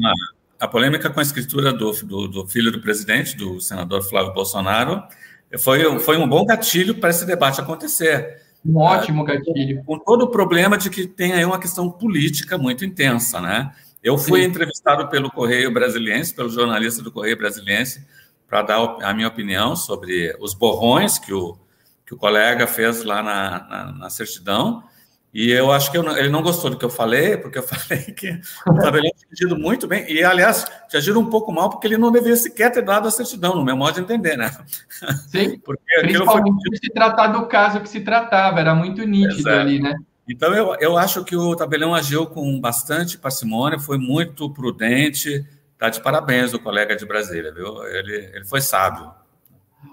[0.61, 4.33] a, a, polêmica com a escritura do, do, do, filho do presidente, do senador Flávio
[4.33, 5.03] Bolsonaro,
[5.59, 8.39] foi, foi um bom gatilho para esse debate acontecer.
[8.65, 9.83] Um ótimo gatilho.
[9.85, 13.73] Com todo o problema de que tem aí uma questão política muito intensa, né?
[14.03, 14.47] Eu fui Sim.
[14.47, 18.07] entrevistado pelo Correio Brasiliense, pelo jornalista do Correio Brasiliense,
[18.49, 21.57] para dar a minha opinião sobre os borrões que o,
[22.07, 24.83] que o colega fez lá na, na, na certidão.
[25.33, 28.03] E eu acho que eu, ele não gostou do que eu falei, porque eu falei
[28.03, 30.11] que o tabelião tinha agido muito bem.
[30.11, 33.11] E, aliás, tinha agido um pouco mal, porque ele não deveria sequer ter dado a
[33.11, 34.51] certidão, no meu modo de entender, né?
[35.29, 36.79] Sim, porque principalmente foi...
[36.79, 39.61] se tratar do caso que se tratava, era muito nítido Exato.
[39.61, 39.95] ali, né?
[40.29, 45.45] Então, eu, eu acho que o tabelião agiu com bastante parcimônia, foi muito prudente,
[45.81, 47.83] Tá de parabéns o colega de Brasília, viu?
[47.87, 49.11] Ele, ele foi sábio.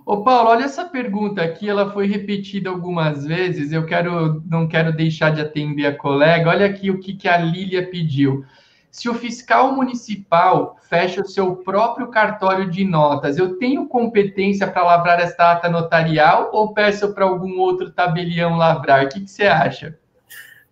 [0.06, 3.72] Ô Paulo, olha essa pergunta aqui, ela foi repetida algumas vezes.
[3.72, 6.50] Eu quero, não quero deixar de atender a colega.
[6.50, 8.44] Olha aqui o que, que a Lília pediu.
[8.92, 14.84] Se o fiscal municipal fecha o seu próprio cartório de notas, eu tenho competência para
[14.84, 19.06] lavrar esta ata notarial ou peço para algum outro tabelião lavrar?
[19.06, 19.98] O que, que você acha?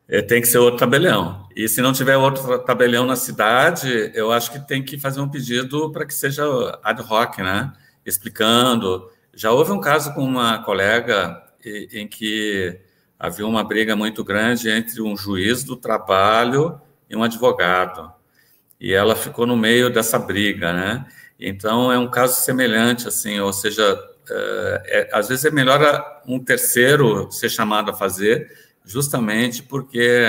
[0.08, 1.48] É, tem que ser outro tabelião.
[1.56, 5.30] E se não tiver outro tabelião na cidade, eu acho que tem que fazer um
[5.30, 6.44] pedido para que seja
[6.84, 7.74] ad hoc, né?
[8.06, 9.10] Explicando.
[9.34, 12.80] Já houve um caso com uma colega em que
[13.20, 16.80] havia uma briga muito grande entre um juiz do trabalho
[17.10, 18.12] e um advogado.
[18.80, 21.06] E ela ficou no meio dessa briga, né?
[21.40, 23.98] Então é um caso semelhante, assim, ou seja,
[24.30, 30.28] é, é, às vezes é melhor um terceiro ser chamado a fazer justamente porque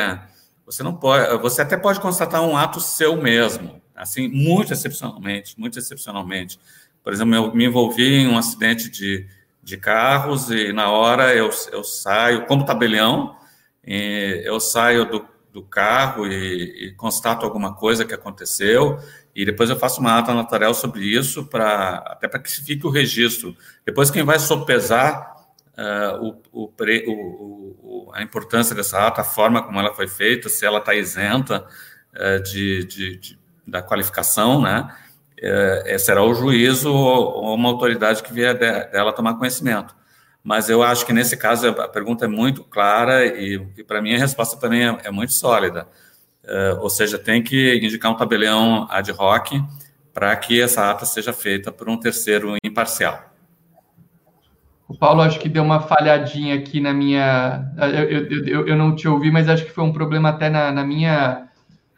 [0.65, 5.79] você não pode, você até pode constatar um ato seu mesmo, assim, muito excepcionalmente, muito
[5.79, 6.59] excepcionalmente.
[7.05, 9.29] Por exemplo, eu me envolvi em um acidente de,
[9.63, 13.37] de carros e na hora eu, eu saio, como tabelião,
[13.85, 18.99] eu saio do, do carro e, e, constato alguma coisa que aconteceu
[19.33, 22.91] e depois eu faço uma ata notarial sobre isso para até para que fique o
[22.91, 23.57] registro.
[23.85, 25.36] Depois quem vai sopesar
[25.77, 26.73] uh, o, o,
[27.09, 31.67] o, a importância dessa ata, a forma como ela foi feita, se ela está isenta
[32.15, 34.91] uh, de, de, de, da qualificação, né?
[35.39, 39.95] Uh, será o juízo ou uma autoridade que vier de, dela tomar conhecimento.
[40.43, 44.15] Mas eu acho que nesse caso a pergunta é muito clara e, e para mim
[44.15, 45.89] a resposta também é, é muito sólida.
[46.81, 49.61] Ou seja, tem que indicar um tabelião ad hoc
[50.15, 53.36] para que essa ata seja feita por um terceiro imparcial.
[54.89, 57.73] O Paulo acho que deu uma falhadinha aqui na minha.
[57.77, 60.71] Eu, eu, eu, eu não te ouvi, mas acho que foi um problema até na,
[60.71, 61.49] na minha.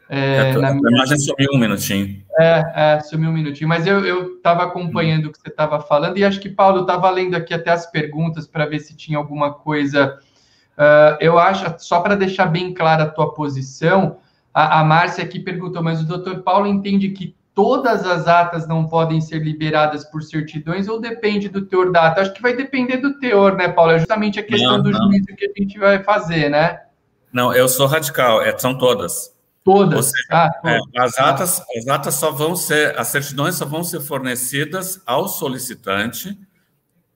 [0.09, 0.89] É, na minha...
[0.95, 2.23] imagem sumiu um minutinho.
[2.39, 3.69] É, é, sumiu um minutinho.
[3.69, 5.29] Mas eu estava acompanhando hum.
[5.29, 8.47] o que você estava falando, e acho que, Paulo, estava lendo aqui até as perguntas
[8.47, 10.17] para ver se tinha alguma coisa.
[10.75, 14.17] Uh, eu acho, só para deixar bem clara a tua posição,
[14.51, 18.87] a, a Márcia aqui perguntou, mas o doutor Paulo entende que todas as atas não
[18.87, 22.21] podem ser liberadas por certidões ou depende do teor da ata?
[22.21, 23.91] Acho que vai depender do teor, né, Paulo?
[23.91, 25.11] É justamente a questão não, do não.
[25.11, 26.79] juízo que a gente vai fazer, né?
[27.33, 29.35] Não, eu sou radical, é, são todas.
[29.61, 30.05] Todas.
[30.05, 33.99] Seja, ah, é, as, atas, as atas só vão ser, as certidões só vão ser
[33.99, 36.39] fornecidas ao solicitante,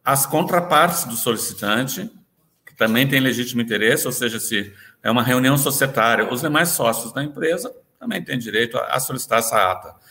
[0.03, 2.11] às contrapartes do solicitante,
[2.65, 7.13] que também tem legítimo interesse, ou seja, se é uma reunião societária, os demais sócios
[7.13, 10.02] da empresa também têm direito a, a solicitar essa ata.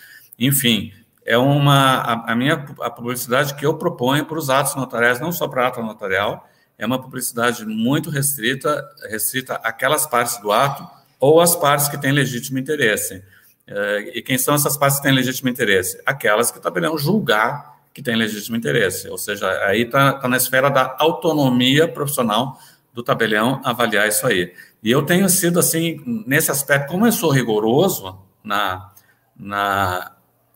[0.44, 0.92] Enfim,
[1.24, 5.30] é uma a, a, minha a publicidade que eu proponho para os atos notariais, não
[5.30, 10.84] só para ato notarial, é uma publicidade muito restrita, restrita àquelas partes do ato
[11.20, 13.22] ou às partes que têm legítimo interesse.
[13.66, 16.00] É, e quem são essas partes que têm legítimo interesse?
[16.04, 19.08] Aquelas que tabelião julgar que têm legítimo interesse.
[19.08, 22.58] Ou seja, aí está tá na esfera da autonomia profissional
[22.92, 24.52] do tabelião avaliar isso aí.
[24.82, 28.90] E eu tenho sido assim, nesse aspecto, como eu sou rigoroso na,
[29.36, 30.12] na,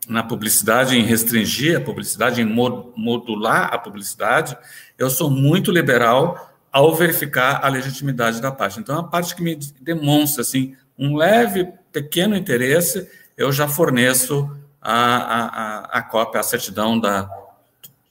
[0.08, 4.56] na publicidade, em restringir a publicidade, em modular a publicidade,
[4.98, 8.78] eu sou muito liberal ao verificar a legitimidade da parte.
[8.78, 14.50] Então, a parte que me demonstra assim um leve, pequeno interesse, eu já forneço
[14.80, 17.28] a, a, a, cópia, a certidão da,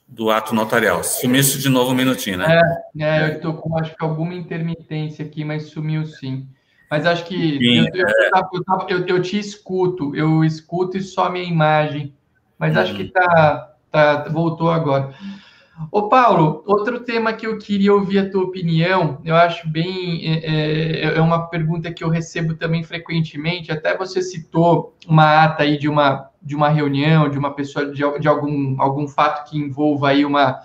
[0.06, 1.02] do ato notarial.
[1.02, 2.60] Sumisse de novo um minutinho, né?
[2.96, 6.46] É, é eu estou com acho que alguma intermitência aqui, mas sumiu sim.
[6.90, 8.94] Mas acho que Sim, eu, é.
[8.94, 12.14] eu, eu, te escuto, eu escuto e só minha imagem.
[12.58, 13.10] Mas acho que uhum.
[13.10, 15.12] tá, tá, voltou agora.
[15.92, 20.22] Ô Paulo, outro tema que eu queria ouvir a tua opinião, eu acho bem.
[20.24, 23.70] É, é, é uma pergunta que eu recebo também frequentemente.
[23.70, 28.02] Até você citou uma ata aí de uma, de uma reunião, de uma pessoa, de,
[28.18, 30.62] de algum, algum fato que envolva aí uma,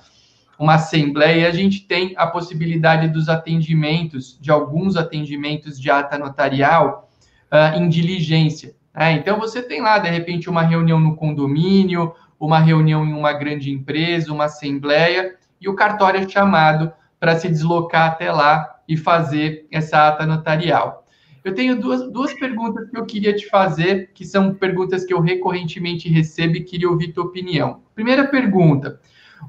[0.62, 7.10] uma assembleia, a gente tem a possibilidade dos atendimentos, de alguns atendimentos de ata notarial
[7.52, 8.76] uh, em diligência.
[8.96, 9.14] Né?
[9.14, 13.72] Então, você tem lá, de repente, uma reunião no condomínio, uma reunião em uma grande
[13.72, 19.66] empresa, uma assembleia, e o cartório é chamado para se deslocar até lá e fazer
[19.72, 21.08] essa ata notarial.
[21.44, 25.22] Eu tenho duas, duas perguntas que eu queria te fazer, que são perguntas que eu
[25.22, 27.82] recorrentemente recebo e queria ouvir tua opinião.
[27.96, 29.00] Primeira pergunta: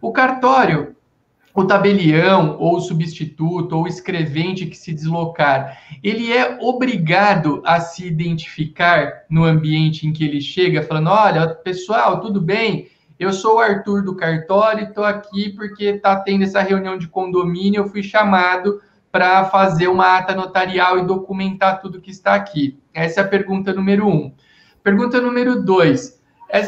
[0.00, 0.96] o cartório,
[1.55, 9.24] o tabelião, ou substituto, ou escrevente que se deslocar, ele é obrigado a se identificar
[9.28, 12.88] no ambiente em que ele chega, falando: olha, pessoal, tudo bem?
[13.18, 17.82] Eu sou o Arthur do cartório, estou aqui porque está tendo essa reunião de condomínio,
[17.82, 18.80] eu fui chamado
[19.12, 22.80] para fazer uma ata notarial e documentar tudo que está aqui?
[22.94, 24.32] Essa é a pergunta número um.
[24.82, 26.20] Pergunta número dois.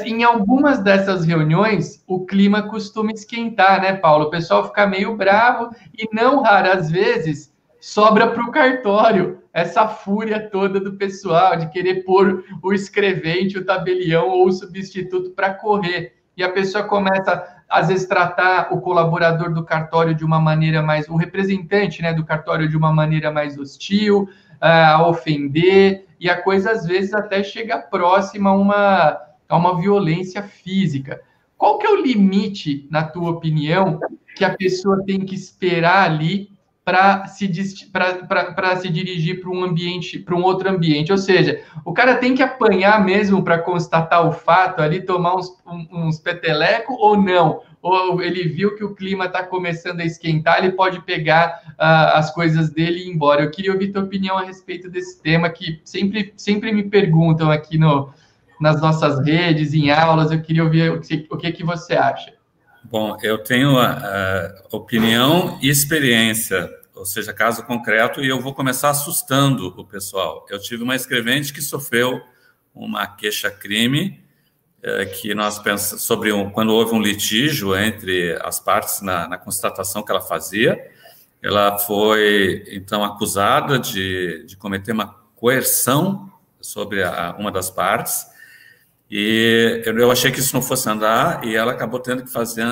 [0.07, 4.26] Em algumas dessas reuniões, o clima costuma esquentar, né, Paulo?
[4.26, 10.49] O pessoal fica meio bravo e não raras vezes sobra para o cartório essa fúria
[10.51, 16.14] toda do pessoal de querer pôr o escrevente, o tabelião ou o substituto para correr.
[16.35, 21.09] E a pessoa começa às vezes tratar o colaborador do cartório de uma maneira mais,
[21.09, 24.28] o representante né, do cartório de uma maneira mais hostil,
[24.61, 30.42] a ofender, e a coisa às vezes até chega próxima a uma, a uma violência
[30.42, 31.20] física.
[31.57, 34.01] Qual que é o limite, na tua opinião,
[34.34, 40.36] que a pessoa tem que esperar ali para se, se dirigir para um ambiente, para
[40.36, 41.11] um outro ambiente.
[41.11, 45.51] Ou seja, o cara tem que apanhar mesmo para constatar o fato ali, tomar uns,
[45.66, 47.62] uns peteleco ou não?
[47.80, 52.30] Ou ele viu que o clima está começando a esquentar, ele pode pegar uh, as
[52.34, 53.42] coisas dele e ir embora.
[53.42, 57.78] Eu queria ouvir tua opinião a respeito desse tema que sempre, sempre me perguntam aqui
[57.78, 58.12] no,
[58.61, 60.31] nas nossas redes, em aulas.
[60.31, 62.33] Eu queria ouvir o que, o que, você acha.
[62.85, 68.55] Bom, eu tenho a, a opinião e experiência, ou seja, caso concreto, e eu vou
[68.55, 70.47] começar assustando o pessoal.
[70.51, 72.21] Eu tive uma escrevente que sofreu
[72.75, 74.23] uma queixa-crime
[74.87, 79.39] é, que nós pensamos sobre um, quando houve um litígio entre as partes na, na,
[79.39, 80.79] constatação que ela fazia.
[81.43, 86.31] Ela foi então acusada de, de cometer uma coerção
[86.61, 88.27] sobre a, uma das partes
[89.11, 92.65] e eu achei que isso não fosse andar, e ela acabou tendo que fazer,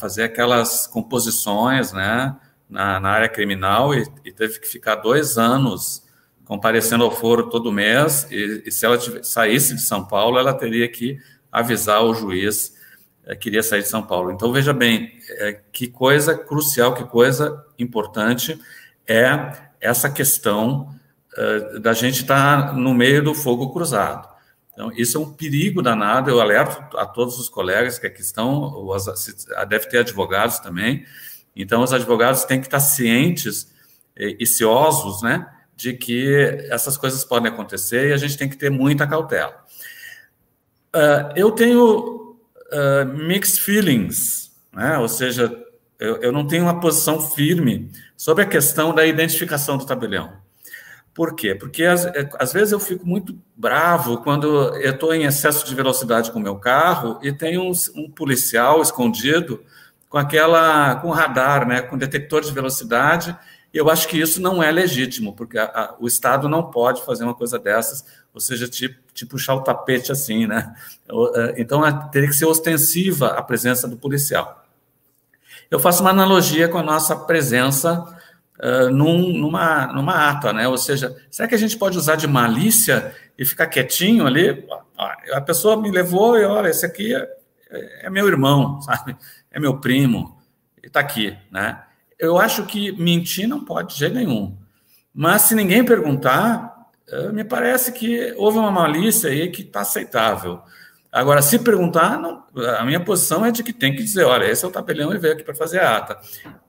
[0.00, 2.36] fazer aquelas composições né,
[2.68, 6.02] na, na área criminal e, e, teve que ficar dois anos
[6.44, 8.26] comparecendo ao foro todo mês.
[8.30, 11.18] E, e se ela tivesse, saísse de São Paulo, ela teria que
[11.50, 12.76] avisar o juiz
[13.24, 14.32] é, que queria sair de São Paulo.
[14.32, 18.60] Então, veja bem, é, que coisa crucial, que coisa importante
[19.06, 20.94] é essa questão
[21.36, 24.28] é, da gente estar tá no meio do fogo cruzado.
[24.78, 26.30] Então, isso é um perigo danado.
[26.30, 28.86] Eu alerto a todos os colegas que aqui estão,
[29.68, 31.04] deve ter advogados também.
[31.56, 33.74] Então, os advogados têm que estar cientes
[34.16, 36.32] e ciosos, né, de que
[36.70, 39.64] essas coisas podem acontecer e a gente tem que ter muita cautela.
[40.94, 42.36] Uh, eu tenho
[42.72, 45.60] uh, mixed feelings, né, ou seja,
[45.98, 50.32] eu, eu não tenho uma posição firme sobre a questão da identificação do tabelião.
[51.18, 51.52] Por quê?
[51.52, 55.74] Porque às, é, às vezes eu fico muito bravo quando eu estou em excesso de
[55.74, 59.60] velocidade com o meu carro e tem um, um, policial escondido
[60.08, 63.36] com aquela com radar, né, com detector de velocidade.
[63.74, 67.04] E eu acho que isso não é legítimo, porque a, a, o Estado não pode
[67.04, 70.72] fazer uma coisa dessas, ou seja, te, te puxar o tapete assim, né?
[71.34, 74.64] É, então teria que ser ostensiva a presença do policial.
[75.68, 78.16] Eu faço uma analogia com a nossa presença
[78.90, 80.66] num, numa, numa ata, né?
[80.66, 84.66] Ou seja, será que a gente pode usar de malícia e ficar quietinho ali?
[85.32, 89.16] A pessoa me levou e olha, esse aqui é, é meu irmão, sabe?
[89.50, 90.38] É meu primo,
[90.82, 91.82] está aqui, né?
[92.18, 94.56] Eu acho que mentir não pode de jeito nenhum.
[95.14, 96.78] Mas se ninguém perguntar,
[97.32, 100.60] me parece que houve uma malícia aí que está aceitável.
[101.18, 102.44] Agora, se perguntar, não,
[102.78, 105.18] a minha posição é de que tem que dizer, olha, esse é o tabelião e
[105.18, 106.16] veio aqui para fazer a ata.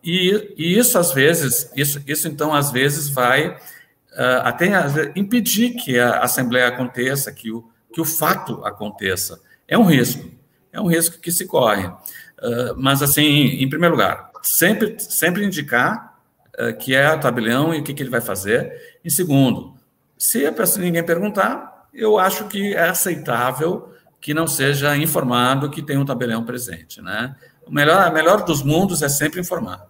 [0.04, 4.68] E, e, isso, às vezes, isso, isso então, às vezes, vai uh, até
[5.16, 9.40] impedir que a assembleia aconteça, que o, que o fato aconteça.
[9.68, 10.28] É um risco,
[10.74, 11.86] é um risco que se corre.
[11.86, 16.18] Uh, mas, assim, em primeiro lugar, sempre, sempre indicar
[16.60, 18.98] uh, que é o tabelião e o que, que ele vai fazer.
[19.06, 19.76] Em segundo,
[20.18, 25.82] se a pessoa, ninguém perguntar, eu acho que é aceitável que não seja informado que
[25.82, 27.36] tem um tabelião presente, né?
[27.66, 29.88] O melhor, a melhor dos mundos é sempre informar.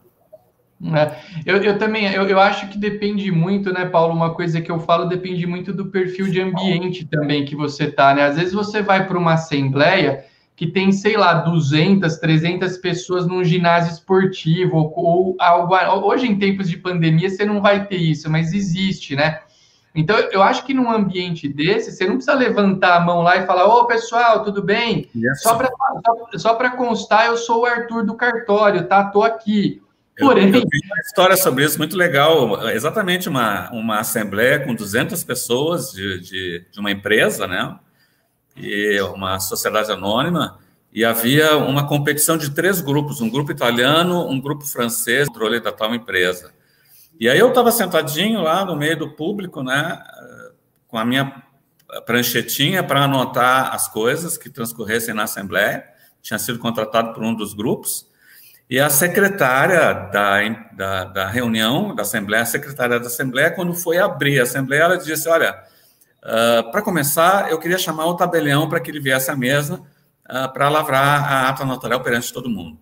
[0.96, 1.16] É,
[1.46, 4.14] eu, eu, também, eu, eu acho que depende muito, né, Paulo?
[4.14, 8.14] Uma coisa que eu falo depende muito do perfil de ambiente também que você tá,
[8.14, 8.24] né?
[8.24, 10.24] Às vezes você vai para uma assembleia
[10.56, 15.74] que tem, sei lá, 200, 300 pessoas num ginásio esportivo ou, ou algo.
[16.06, 19.40] Hoje, em tempos de pandemia, você não vai ter isso, mas existe, né?
[20.00, 23.46] Então, eu acho que num ambiente desse, você não precisa levantar a mão lá e
[23.46, 25.10] falar: Ô, pessoal, tudo bem?
[25.14, 25.42] Yes.
[25.42, 29.04] Só para só, constar, eu sou o Arthur do cartório, tá?
[29.04, 29.82] Tô aqui.
[30.18, 30.50] Porém...
[30.50, 32.70] Eu, eu uma história sobre isso muito legal.
[32.70, 37.78] Exatamente uma, uma assembleia com 200 pessoas de, de, de uma empresa, né?
[38.56, 40.60] E uma sociedade anônima.
[40.94, 45.72] E havia uma competição de três grupos, um grupo italiano, um grupo francês, controle da
[45.72, 46.52] tal empresa.
[47.20, 50.02] E aí eu estava sentadinho lá no meio do público, né,
[50.88, 51.44] com a minha
[52.06, 55.84] pranchetinha para anotar as coisas que transcorressem na Assembleia,
[56.22, 58.08] tinha sido contratado por um dos grupos,
[58.70, 63.98] e a secretária da, da, da reunião da Assembleia, a secretária da Assembleia, quando foi
[63.98, 65.60] abrir a Assembleia, ela disse, olha,
[66.24, 69.82] uh, para começar, eu queria chamar o tabelião para que ele viesse à mesa
[70.30, 72.78] uh, para lavrar a ata notarial perante todo mundo.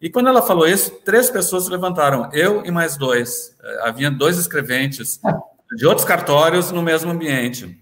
[0.00, 3.54] E quando ela falou isso, três pessoas se levantaram, eu e mais dois.
[3.62, 5.20] Uh, havia dois escreventes
[5.76, 7.78] de outros cartórios no mesmo ambiente.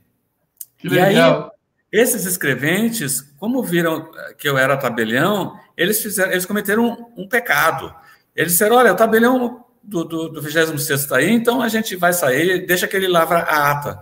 [0.77, 1.45] Que legal.
[1.45, 7.29] aí, esses escreventes, como viram que eu era tabelião, eles fizeram, eles cometeram um, um
[7.29, 7.95] pecado.
[8.35, 12.13] Eles disseram: olha, o tabelião do, do, do 26 está aí, então a gente vai
[12.13, 14.01] sair, deixa que ele lavra a ata.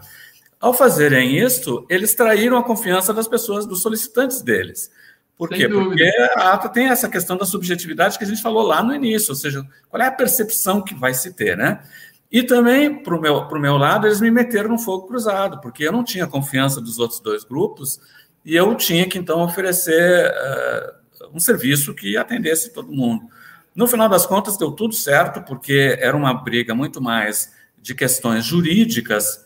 [0.58, 4.90] Ao fazerem isto, eles traíram a confiança das pessoas, dos solicitantes deles.
[5.36, 5.68] Por Sem quê?
[5.68, 5.88] Dúvida.
[5.88, 9.30] Porque a ata tem essa questão da subjetividade que a gente falou lá no início,
[9.30, 11.82] ou seja, qual é a percepção que vai se ter, né?
[12.30, 15.84] E também, para o meu, pro meu lado, eles me meteram no fogo cruzado, porque
[15.84, 18.00] eu não tinha confiança dos outros dois grupos
[18.44, 23.26] e eu tinha que, então, oferecer uh, um serviço que atendesse todo mundo.
[23.74, 28.44] No final das contas, deu tudo certo, porque era uma briga muito mais de questões
[28.44, 29.44] jurídicas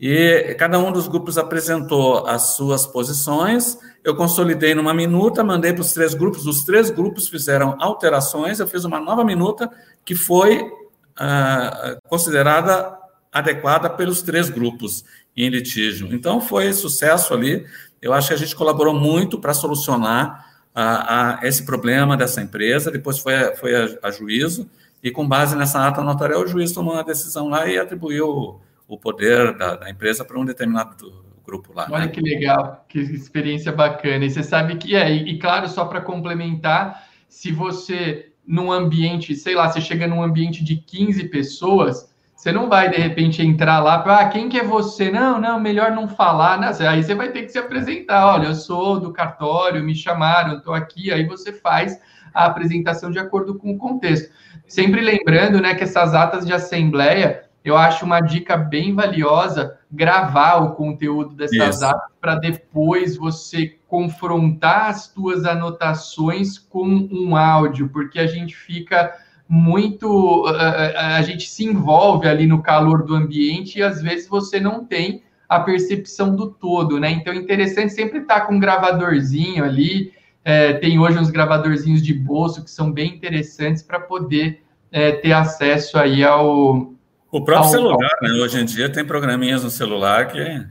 [0.00, 3.78] e cada um dos grupos apresentou as suas posições.
[4.04, 6.46] Eu consolidei numa minuta, mandei para os três grupos.
[6.46, 8.58] Os três grupos fizeram alterações.
[8.58, 9.70] Eu fiz uma nova minuta
[10.04, 10.70] que foi
[11.16, 12.98] ah, considerada
[13.32, 15.04] adequada pelos três grupos
[15.36, 16.12] em litígio.
[16.12, 17.64] Então, foi sucesso ali.
[18.00, 22.90] Eu acho que a gente colaborou muito para solucionar a, a, esse problema dessa empresa.
[22.90, 24.68] Depois foi, a, foi a, a, juízo,
[25.02, 28.60] e com base nessa ata notarial, o juiz tomou uma decisão lá e atribuiu o,
[28.88, 30.96] o poder da, da, empresa para um determinado
[31.44, 31.86] grupo lá.
[31.90, 32.08] Olha né?
[32.08, 34.24] que legal, que experiência bacana.
[34.24, 39.34] E você sabe que é, e, e claro, só para complementar, se você num ambiente,
[39.34, 43.78] sei lá, você chega num ambiente de 15 pessoas, você não vai de repente entrar
[43.78, 45.12] lá para ah, quem que é você?
[45.12, 46.72] Não, não, melhor não falar, né?
[46.88, 48.34] Aí você vai ter que se apresentar.
[48.34, 51.12] Olha, eu sou do cartório, me chamaram, estou aqui.
[51.12, 52.00] Aí você faz
[52.34, 54.32] a apresentação de acordo com o contexto.
[54.66, 60.56] Sempre lembrando, né, que essas atas de assembleia eu acho uma dica bem valiosa gravar
[60.56, 61.84] o conteúdo dessas Isso.
[61.84, 69.12] apps para depois você confrontar as tuas anotações com um áudio, porque a gente fica
[69.48, 74.58] muito a, a gente se envolve ali no calor do ambiente e às vezes você
[74.58, 77.10] não tem a percepção do todo, né?
[77.10, 80.12] Então é interessante sempre estar com um gravadorzinho ali.
[80.42, 85.32] É, tem hoje uns gravadorzinhos de bolso que são bem interessantes para poder é, ter
[85.32, 86.91] acesso aí ao,
[87.32, 88.30] o próprio celular, né?
[88.32, 90.38] Hoje em dia tem programinhas no celular que.
[90.38, 90.66] É,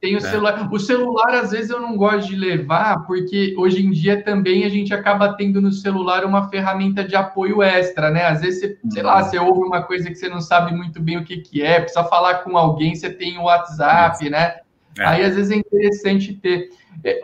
[0.00, 0.20] tem o é.
[0.20, 0.68] celular.
[0.72, 4.68] O celular, às vezes, eu não gosto de levar, porque hoje em dia também a
[4.68, 8.24] gente acaba tendo no celular uma ferramenta de apoio extra, né?
[8.24, 9.24] Às vezes, você, sei lá, uhum.
[9.24, 12.04] você ouve uma coisa que você não sabe muito bem o que, que é, precisa
[12.04, 14.58] falar com alguém, você tem o WhatsApp, né?
[14.98, 15.06] É.
[15.06, 16.70] Aí, às vezes, é interessante ter.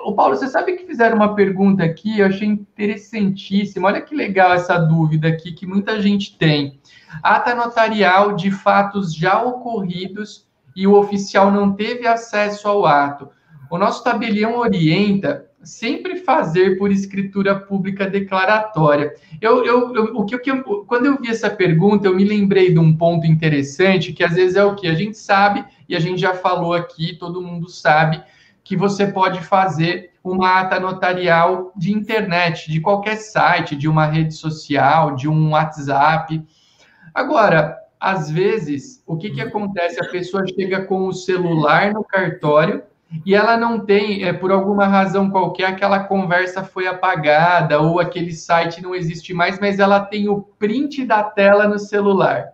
[0.05, 3.89] O é, Paulo, você sabe que fizeram uma pergunta aqui, eu achei interessantíssima.
[3.89, 6.79] Olha que legal essa dúvida aqui que muita gente tem
[7.23, 10.47] ata notarial de fatos já ocorridos
[10.77, 13.31] e o oficial não teve acesso ao ato.
[13.71, 19.15] O nosso tabelião orienta sempre fazer por escritura pública declaratória.
[19.41, 22.79] Eu, eu, eu o que, eu, quando eu vi essa pergunta, eu me lembrei de
[22.79, 26.21] um ponto interessante, que às vezes é o que a gente sabe, e a gente
[26.21, 28.23] já falou aqui, todo mundo sabe,
[28.65, 34.35] que você pode fazer uma ata notarial de internet, de qualquer site, de uma rede
[34.35, 36.43] social, de um WhatsApp.
[37.13, 40.01] Agora, às vezes, o que, que acontece?
[40.01, 42.83] A pessoa chega com o celular no cartório
[43.27, 48.33] e ela não tem, é, por alguma razão qualquer, aquela conversa foi apagada ou aquele
[48.33, 52.53] site não existe mais, mas ela tem o print da tela no celular.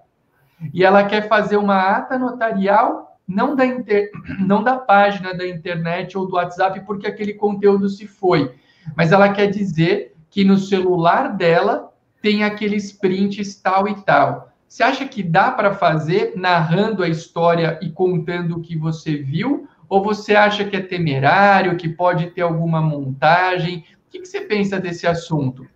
[0.75, 4.11] E ela quer fazer uma ata notarial, não da, inter...
[4.41, 8.55] não da página da internet ou do WhatsApp, porque aquele conteúdo se foi.
[8.97, 14.49] Mas ela quer dizer que no celular dela tem aqueles prints tal e tal.
[14.67, 19.67] Você acha que dá para fazer narrando a história e contando o que você viu?
[19.89, 23.85] Ou você acha que é temerário, que pode ter alguma montagem?
[24.07, 25.67] O que, que você pensa desse assunto?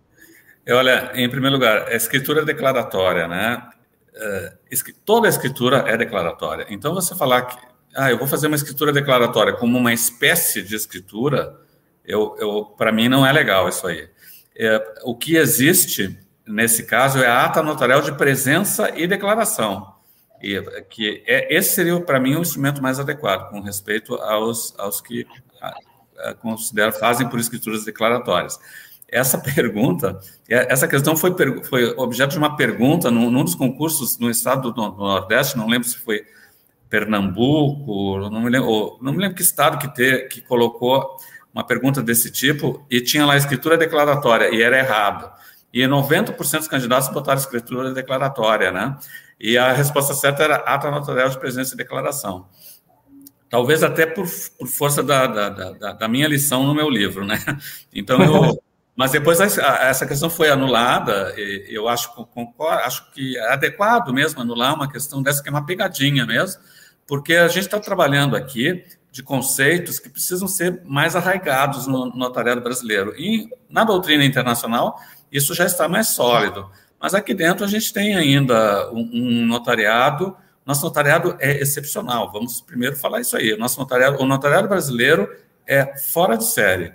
[0.69, 3.63] Olha, em primeiro lugar, a escritura é declaratória, né?
[4.15, 4.53] É,
[5.05, 6.67] toda escritura é declaratória.
[6.69, 7.57] Então, você falar que
[7.95, 11.59] ah, eu vou fazer uma escritura declaratória como uma espécie de escritura,
[12.05, 14.09] eu, eu para mim não é legal isso aí.
[14.57, 19.92] É, o que existe nesse caso, é a ata notarial de presença e declaração.
[20.43, 25.01] E, que é, esse seria, para mim, o instrumento mais adequado, com respeito aos, aos
[25.01, 25.27] que
[26.41, 28.59] consideram, fazem por escrituras declaratórias.
[29.09, 30.19] Essa pergunta,
[30.49, 31.35] é, essa questão foi,
[31.65, 35.69] foi objeto de uma pergunta num, num dos concursos no estado do, do Nordeste, não
[35.69, 36.25] lembro se foi
[36.89, 41.17] Pernambuco, não me lembro, não me lembro que estado que, ter, que colocou
[41.53, 45.31] uma pergunta desse tipo e tinha lá escritura declaratória e era errado.
[45.73, 48.97] E 90% dos candidatos botaram escritura declaratória, né?
[49.43, 52.47] E a resposta certa era ata notarial de presença e declaração.
[53.51, 54.25] Talvez até por,
[54.57, 57.39] por força da, da, da, da, minha lição no meu livro, né?
[57.93, 58.63] Então, eu,
[58.95, 64.75] mas depois essa questão foi anulada, eu acho, concordo, acho que é adequado mesmo anular
[64.75, 66.63] uma questão dessa, que é uma pegadinha mesmo,
[67.05, 72.61] porque a gente está trabalhando aqui de conceitos que precisam ser mais arraigados no notariado
[72.61, 73.13] brasileiro.
[73.19, 74.99] E na doutrina internacional,
[75.33, 76.71] isso já está mais sólido.
[77.03, 80.37] Mas aqui dentro a gente tem ainda um, um notariado.
[80.65, 82.31] Nosso notariado é excepcional.
[82.31, 83.53] Vamos primeiro falar isso aí.
[83.53, 85.29] O nosso notariado, o notariado brasileiro
[85.67, 86.93] é fora de série.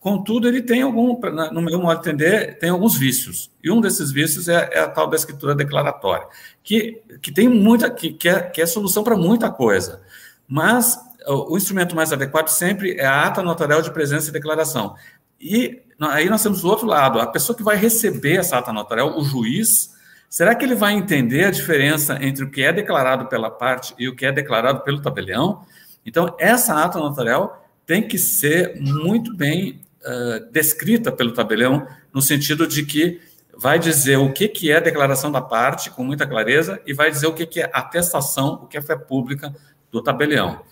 [0.00, 1.20] Contudo, ele tem algum,
[1.52, 3.52] no meu modo de entender, tem alguns vícios.
[3.62, 6.26] E um desses vícios é, é a tal da escritura declaratória,
[6.64, 10.02] que, que tem muita, que, que, é, que é solução para muita coisa.
[10.48, 10.98] Mas
[11.28, 14.96] o instrumento mais adequado sempre é a ata notarial de presença e declaração.
[15.42, 19.18] E aí nós temos o outro lado, a pessoa que vai receber essa ata notarial,
[19.18, 19.92] o juiz,
[20.30, 24.08] será que ele vai entender a diferença entre o que é declarado pela parte e
[24.08, 25.66] o que é declarado pelo tabelião?
[26.06, 32.66] Então, essa ata notarial tem que ser muito bem uh, descrita pelo tabelião, no sentido
[32.66, 33.20] de que
[33.58, 37.26] vai dizer o que, que é declaração da parte, com muita clareza, e vai dizer
[37.26, 39.54] o que, que é atestação, o que é fé pública
[39.90, 40.62] do tabelião.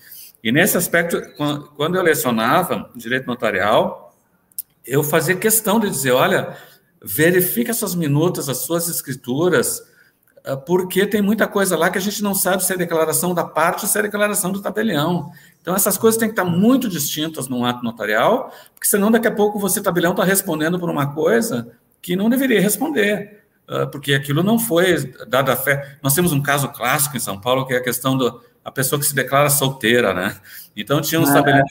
[0.42, 1.20] E nesse aspecto,
[1.76, 4.09] quando eu lecionava direito notarial,
[4.86, 6.56] eu fazia questão de dizer, olha,
[7.02, 9.82] verifique as suas minutas, as suas escrituras,
[10.44, 13.44] ah, porque tem muita coisa lá que a gente não sabe se é declaração da
[13.44, 15.30] parte ou se é declaração do tabelião.
[15.60, 19.34] Então, essas coisas têm que estar muito distintas no ato notarial, porque senão daqui a
[19.34, 21.70] pouco você, tabelião, está respondendo por uma coisa
[22.00, 25.98] que não deveria responder, ah, porque aquilo não foi dada a fé.
[26.02, 29.06] Nós temos um caso clássico em São Paulo, que é a questão da pessoa que
[29.06, 30.36] se declara solteira, né?
[30.74, 31.70] Então, tinha uns ah, tabeliões,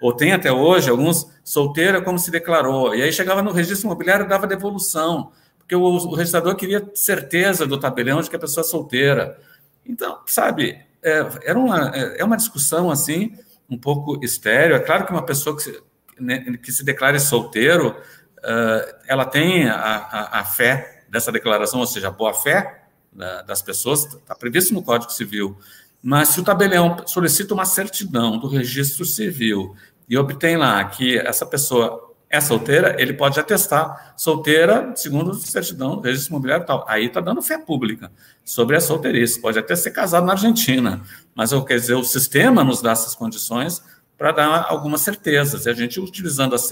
[0.00, 4.26] ou tem até hoje, alguns, solteira como se declarou, e aí chegava no registro imobiliário
[4.26, 8.64] e dava devolução, porque o, o registrador queria certeza do tabelião de que a pessoa
[8.64, 9.38] é solteira.
[9.84, 13.36] Então, sabe, é, era uma, é, é uma discussão assim,
[13.68, 14.76] um pouco estéreo.
[14.76, 15.82] É claro que uma pessoa que se,
[16.18, 17.90] né, que se declare solteiro,
[18.38, 23.42] uh, ela tem a, a, a, fé dessa declaração, ou seja, a boa fé da,
[23.42, 25.56] das pessoas, está previsto no Código Civil.
[26.02, 29.74] Mas se o tabelião solicita uma certidão do registro civil
[30.08, 36.32] e obtém lá que essa pessoa é solteira, ele pode atestar solteira, segundo certidão, registro
[36.32, 36.84] imobiliário e tal.
[36.86, 38.12] Aí está dando fé pública
[38.44, 39.40] sobre a solteirice.
[39.40, 41.00] Pode até ser casado na Argentina,
[41.34, 43.82] mas eu quer dizer, o sistema nos dá essas condições
[44.16, 45.64] para dar algumas certezas.
[45.64, 46.68] E a gente, utilizando as,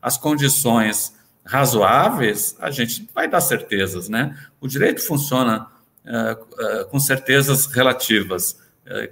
[0.00, 4.38] as condições razoáveis, a gente vai dar certezas, né?
[4.60, 5.66] O direito funciona
[6.06, 8.58] uh, uh, com certezas relativas,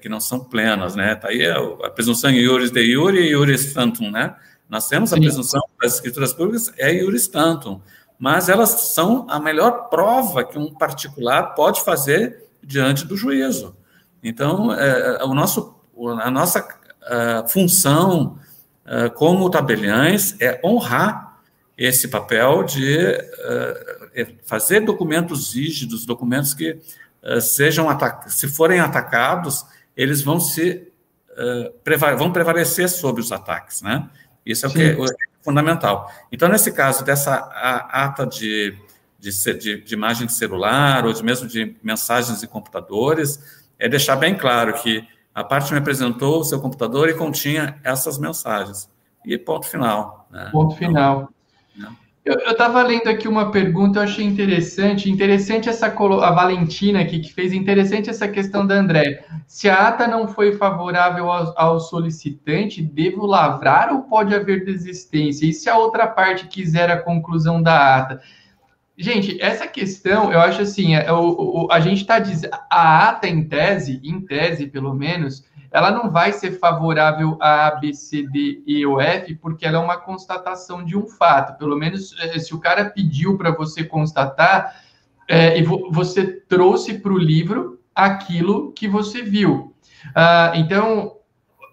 [0.00, 1.14] que não são plenas, né?
[1.14, 4.34] Tá aí a, a presunção iuris de iure e iuris tantum, né?
[4.68, 5.22] Nós temos a Sim.
[5.22, 7.80] presunção das escrituras públicas, é iuris tantum,
[8.18, 13.76] mas elas são a melhor prova que um particular pode fazer diante do juízo.
[14.22, 15.74] Então, é, o nosso,
[16.20, 16.66] a nossa
[17.08, 18.38] a função
[18.84, 21.40] a, como tabeliães é honrar
[21.76, 26.78] esse papel de a, fazer documentos rígidos, documentos que
[27.40, 27.86] sejam
[28.28, 29.64] se forem atacados,
[29.96, 30.86] eles vão se
[32.16, 34.08] vão prevalecer sobre os ataques, né?
[34.44, 34.96] Isso é o que é
[35.42, 36.10] fundamental.
[36.32, 37.36] Então, nesse caso dessa
[37.92, 38.76] ata de,
[39.18, 44.16] de, de, de, imagem de celular ou de mesmo de mensagens de computadores, é deixar
[44.16, 48.90] bem claro que a parte me apresentou o seu computador e continha essas mensagens.
[49.24, 50.26] E ponto final.
[50.30, 50.48] Né?
[50.50, 51.32] Ponto final.
[51.76, 51.96] Então,
[52.28, 55.10] eu estava lendo aqui uma pergunta, eu achei interessante.
[55.10, 59.24] Interessante essa a Valentina aqui que fez interessante essa questão da André.
[59.46, 65.46] Se a ata não foi favorável ao, ao, solicitante, devo lavrar ou pode haver desistência?
[65.46, 68.20] E se a outra parte quiser a conclusão da ata?
[68.96, 73.28] Gente, essa questão, eu acho assim, é, o, o, a gente está dizendo, a ata
[73.28, 78.22] em tese, em tese pelo menos, ela não vai ser favorável a A, B, C,
[78.22, 81.58] D, E ou F, porque ela é uma constatação de um fato.
[81.58, 84.74] Pelo menos eh, se o cara pediu para você constatar,
[85.28, 89.74] é, e vo você trouxe para o livro aquilo que você viu.
[90.14, 91.16] Ah, então,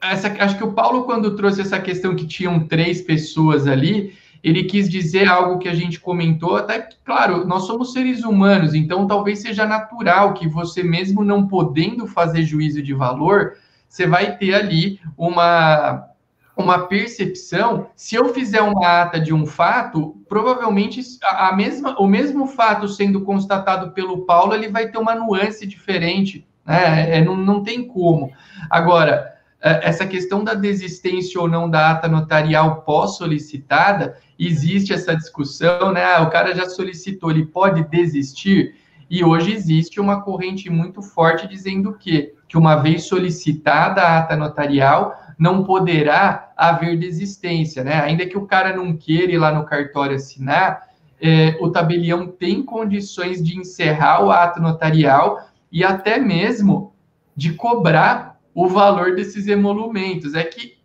[0.04, 4.64] essa, acho que o Paulo, quando trouxe essa questão que tinham três pessoas ali, ele
[4.66, 9.08] quis dizer algo que a gente comentou, até que, claro, nós somos seres humanos, então
[9.08, 13.54] talvez seja natural que você, mesmo não podendo fazer juízo de valor,
[13.96, 16.10] você vai ter ali uma,
[16.58, 17.88] uma percepção.
[17.96, 23.22] Se eu fizer uma ata de um fato, provavelmente a, mesma, o mesmo fato sendo
[23.22, 26.46] constatado pelo Paulo, ele vai ter uma nuance diferente.
[26.66, 27.20] Né?
[27.20, 28.34] É, não, não tem como.
[28.70, 35.94] Agora, é, essa questão da desistência ou não da ata notarial pós-solicitada, existe essa discussão,
[35.94, 36.04] né?
[36.04, 38.76] Ah, o cara já solicitou, ele pode desistir?
[39.10, 44.36] E hoje existe uma corrente muito forte dizendo que, que uma vez solicitada a ata
[44.36, 48.02] notarial, não poderá haver desistência, né?
[48.02, 50.90] Ainda que o cara não queira ir lá no cartório assinar,
[51.22, 56.94] é, o tabelião tem condições de encerrar o ato notarial e até mesmo
[57.36, 60.36] de cobrar o valor desses emolumentos.
[60.36, 60.78] É que,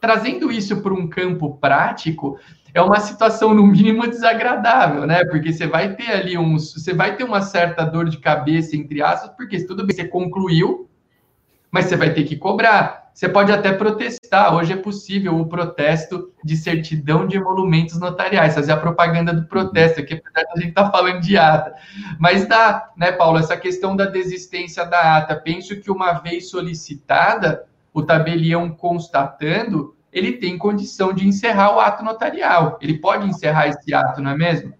[0.00, 2.38] trazendo isso para um campo prático,
[2.72, 5.24] é uma situação no mínimo desagradável, né?
[5.24, 9.02] Porque você vai ter ali uns, você vai ter uma certa dor de cabeça entre
[9.02, 10.85] aspas, porque tudo bem, você concluiu,
[11.70, 13.06] mas você vai ter que cobrar.
[13.16, 14.54] Você pode até protestar.
[14.54, 20.00] Hoje é possível o protesto de certidão de emolumentos notariais, fazer a propaganda do protesto,
[20.00, 21.74] aqui apesar a gente estar tá falando de ata.
[22.18, 25.34] Mas dá, né, Paulo, essa questão da desistência da ata.
[25.34, 32.04] Penso que uma vez solicitada, o tabelião constatando, ele tem condição de encerrar o ato
[32.04, 32.78] notarial.
[32.82, 34.74] Ele pode encerrar esse ato, não é mesmo?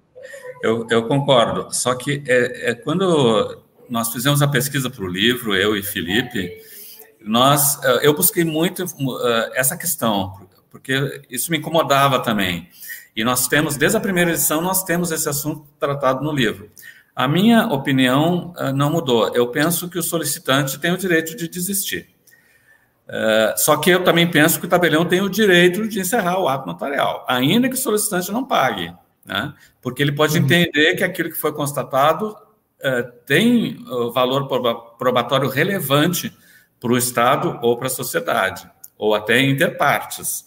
[0.63, 1.75] Eu, eu concordo.
[1.75, 6.51] Só que é, é quando nós fizemos a pesquisa para o livro, eu e Felipe,
[7.27, 12.69] nós, eh, eu busquei muito uh, essa questão, porque isso me incomodava também.
[13.17, 16.71] E nós temos, desde a primeira edição, nós temos esse assunto tratado no livro.
[17.17, 19.35] A minha opinião uh, não mudou.
[19.35, 22.09] Eu penso que o solicitante tem o direito de desistir.
[23.57, 26.67] Só que eu também penso que o tabelião tem o direito de encerrar o ato
[26.67, 28.93] notarial, ainda que o solicitante não pague,
[29.25, 29.55] né?
[29.81, 30.45] porque ele pode uhum.
[30.45, 32.37] entender que aquilo que foi constatado
[33.25, 33.79] tem
[34.13, 34.49] valor
[34.99, 36.37] probatório relevante
[36.87, 40.45] para o Estado ou para a sociedade, ou até interpartes.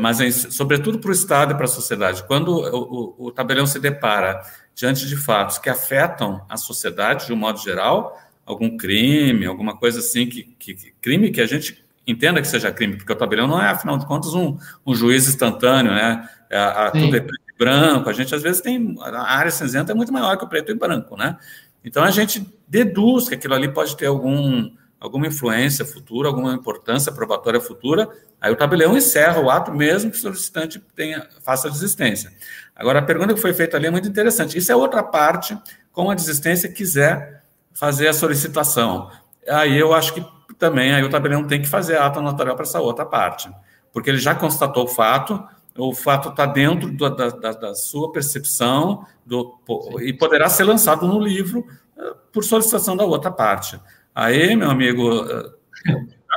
[0.00, 2.22] Mas, sobretudo, para o Estado e para a sociedade.
[2.22, 4.40] Quando o, o, o tabelião se depara
[4.72, 8.16] diante de fatos que afetam a sociedade de um modo geral,
[8.46, 12.96] algum crime, alguma coisa assim, que, que, crime que a gente entenda que seja crime,
[12.96, 14.56] porque o tabelião não é, afinal de contas, um,
[14.86, 16.28] um juiz instantâneo, né?
[16.50, 18.94] A, é, a, tudo é preto e branco, a gente às vezes tem.
[19.02, 21.36] A área cinzenta é muito maior que o preto e branco, né?
[21.84, 24.70] Então a gente deduz que aquilo ali pode ter algum,
[25.04, 28.08] alguma influência futura, alguma importância probatória futura,
[28.40, 32.32] aí o tabelião encerra o ato mesmo que o solicitante tenha, faça a desistência.
[32.74, 34.56] Agora, a pergunta que foi feita ali é muito interessante.
[34.56, 35.58] Isso é outra parte,
[35.92, 37.44] como a desistência quiser
[37.74, 39.10] fazer a solicitação.
[39.46, 40.26] Aí eu acho que
[40.58, 43.50] também aí o tabelião tem que fazer a ata notarial para essa outra parte,
[43.92, 45.44] porque ele já constatou o fato,
[45.76, 49.58] o fato está dentro da, da, da, sua percepção do,
[50.00, 51.66] e poderá ser lançado no livro
[51.98, 53.78] eh, por solicitação da outra parte.
[54.14, 55.50] Aí, meu amigo, eh,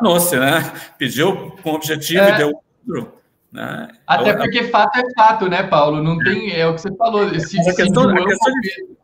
[0.02, 0.72] enganou-se, né?
[0.98, 2.32] Pediu com objetivo é.
[2.32, 3.14] e deu outro.
[3.52, 3.88] Né?
[4.06, 6.02] Até porque fato é fato, né, Paulo?
[6.02, 7.28] Não tem, é o que você falou.
[7.40, 8.97] Se, a questão, a questão de,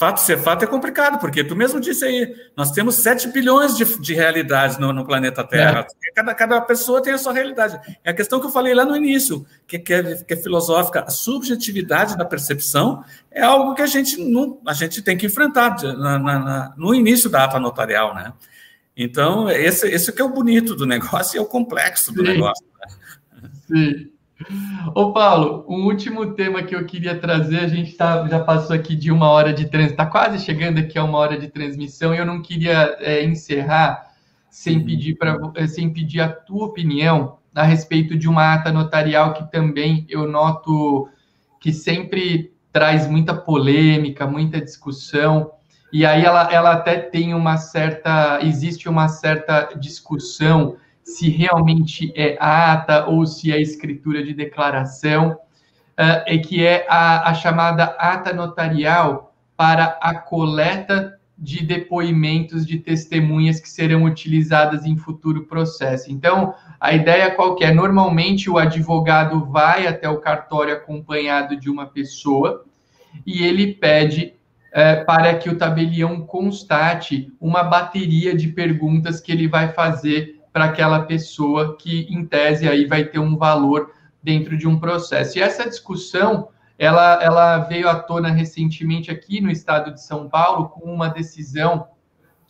[0.00, 3.84] fato ser fato é complicado, porque tu mesmo disse aí, nós temos 7 bilhões de,
[4.00, 5.80] de realidades no, no planeta Terra.
[5.80, 6.12] É.
[6.14, 7.78] Cada, cada pessoa tem a sua realidade.
[8.02, 11.02] É a questão que eu falei lá no início, que, que, é, que é filosófica.
[11.02, 15.76] A subjetividade da percepção é algo que a gente, não, a gente tem que enfrentar
[15.82, 18.32] na, na, na, no início da ata notarial, né?
[18.96, 22.32] Então, esse, esse que é o bonito do negócio e é o complexo do Sim.
[22.32, 22.66] negócio.
[22.80, 23.50] Né?
[23.68, 24.10] Sim.
[24.94, 28.96] Ô, Paulo, um último tema que eu queria trazer, a gente tá, já passou aqui
[28.96, 32.18] de uma hora de transmissão, está quase chegando aqui a uma hora de transmissão, e
[32.18, 34.10] eu não queria é, encerrar
[34.48, 39.34] sem pedir, pra, é, sem pedir a tua opinião a respeito de uma ata notarial
[39.34, 41.08] que também eu noto
[41.60, 45.50] que sempre traz muita polêmica, muita discussão,
[45.92, 50.76] e aí ela, ela até tem uma certa, existe uma certa discussão
[51.16, 57.30] se realmente é ata ou se é escritura de declaração, uh, é que é a,
[57.30, 64.96] a chamada ata notarial para a coleta de depoimentos de testemunhas que serão utilizadas em
[64.96, 66.12] futuro processo.
[66.12, 67.72] Então, a ideia qual é?
[67.72, 72.64] Normalmente o advogado vai até o cartório acompanhado de uma pessoa
[73.26, 74.34] e ele pede
[74.72, 80.64] é, para que o tabelião constate uma bateria de perguntas que ele vai fazer para
[80.64, 83.92] aquela pessoa que, em tese, aí vai ter um valor
[84.22, 85.38] dentro de um processo.
[85.38, 86.48] E essa discussão,
[86.78, 91.88] ela, ela veio à tona recentemente aqui no estado de São Paulo, com uma decisão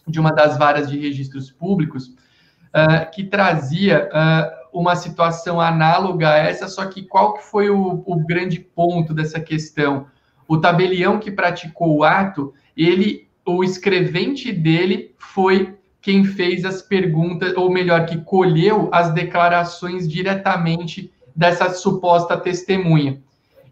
[0.07, 6.39] de uma das varas de registros públicos, uh, que trazia uh, uma situação análoga a
[6.39, 10.07] essa, só que qual que foi o, o grande ponto dessa questão?
[10.49, 17.55] O tabelião que praticou o ato, ele, o escrevente dele foi quem fez as perguntas,
[17.57, 23.21] ou melhor, que colheu as declarações diretamente dessa suposta testemunha.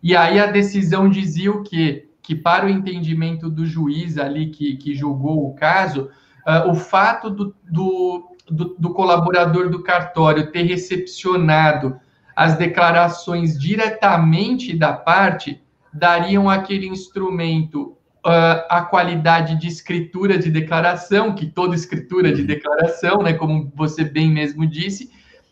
[0.03, 2.09] E aí a decisão dizia o quê?
[2.22, 6.11] Que para o entendimento do juiz ali que, que julgou o caso,
[6.47, 11.99] uh, o fato do, do, do, do colaborador do cartório ter recepcionado
[12.37, 15.61] as declarações diretamente da parte
[15.93, 17.97] dariam aquele instrumento
[18.29, 24.05] uh, a qualidade de escritura de declaração, que toda escritura de declaração, né, como você
[24.05, 25.11] bem mesmo disse,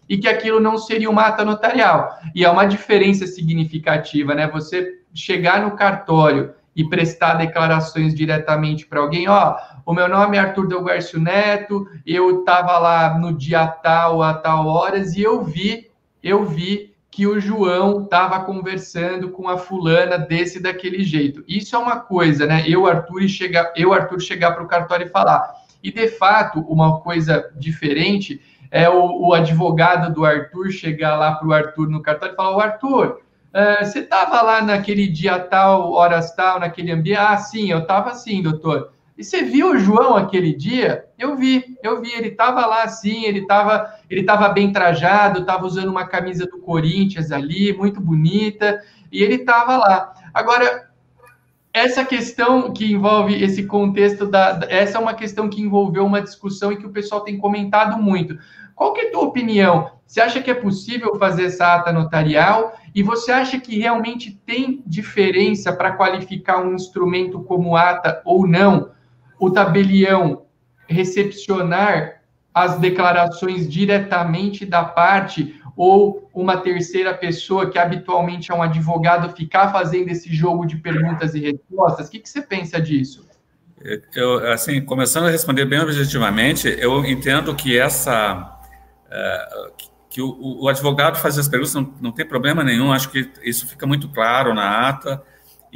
[0.09, 2.17] e que aquilo não seria uma ata notarial.
[2.35, 4.47] E é uma diferença significativa, né?
[4.49, 10.41] Você chegar no cartório e prestar declarações diretamente para alguém, ó, o meu nome é
[10.41, 15.91] Arthur Delguercio Neto, eu estava lá no dia tal, a tal horas, e eu vi,
[16.23, 21.43] eu vi que o João estava conversando com a fulana desse daquele jeito.
[21.49, 22.63] Isso é uma coisa, né?
[22.69, 25.51] Eu, Arthur, e chegar, eu, Arthur, chegar para o cartório e falar.
[25.83, 28.39] E de fato, uma coisa diferente
[28.71, 32.55] é o, o advogado do Arthur chegar lá para o Arthur no cartório e falar:
[32.55, 33.23] o Arthur,
[33.55, 37.19] uh, você estava lá naquele dia tal, horas tal, naquele ambiente?
[37.19, 38.93] Ah, sim, eu estava assim, doutor.
[39.17, 41.07] E você viu o João aquele dia?
[41.19, 42.13] Eu vi, eu vi.
[42.13, 46.59] Ele estava lá assim, ele estava ele tava bem trajado, estava usando uma camisa do
[46.59, 50.13] Corinthians ali, muito bonita, e ele estava lá.
[50.35, 50.91] Agora,
[51.73, 54.61] essa questão que envolve esse contexto da.
[54.69, 58.39] Essa é uma questão que envolveu uma discussão e que o pessoal tem comentado muito.
[58.75, 59.93] Qual que é a tua opinião?
[60.07, 62.79] Você acha que é possível fazer essa ata notarial?
[62.95, 68.96] E você acha que realmente tem diferença para qualificar um instrumento como ata ou não?
[69.39, 70.47] O tabelião
[70.89, 72.23] recepcionar
[72.55, 79.71] as declarações diretamente da parte ou uma terceira pessoa, que habitualmente é um advogado, ficar
[79.71, 82.09] fazendo esse jogo de perguntas e respostas?
[82.09, 83.27] O que, que você pensa disso?
[84.15, 88.59] Eu, assim, começando a responder bem objetivamente, eu entendo que essa
[89.07, 92.91] uh, que o, o, advogado fazer as perguntas não, não tem problema nenhum.
[92.91, 95.23] Acho que isso fica muito claro na ata.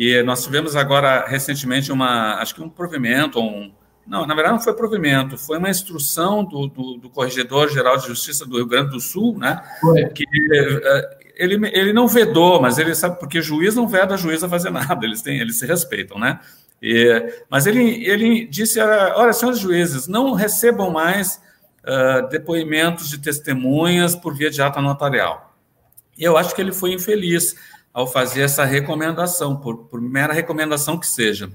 [0.01, 3.71] E nós tivemos agora, recentemente, uma, acho que um provimento, um,
[4.07, 8.47] não, na verdade não foi provimento, foi uma instrução do, do, do Corregedor-Geral de Justiça
[8.47, 10.09] do Rio Grande do Sul, né, foi.
[10.09, 14.49] que eh, ele, ele não vedou, mas ele sabe, porque juiz não veda juiz a
[14.49, 16.41] fazer nada, eles, têm, eles se respeitam, né,
[16.81, 21.43] e, mas ele, ele disse, olha, senhores juízes, não recebam mais
[21.85, 25.51] uh, depoimentos de testemunhas por via de ata notarial.
[26.21, 27.55] E eu acho que ele foi infeliz,
[27.93, 31.51] ao fazer essa recomendação, por, por mera recomendação que seja.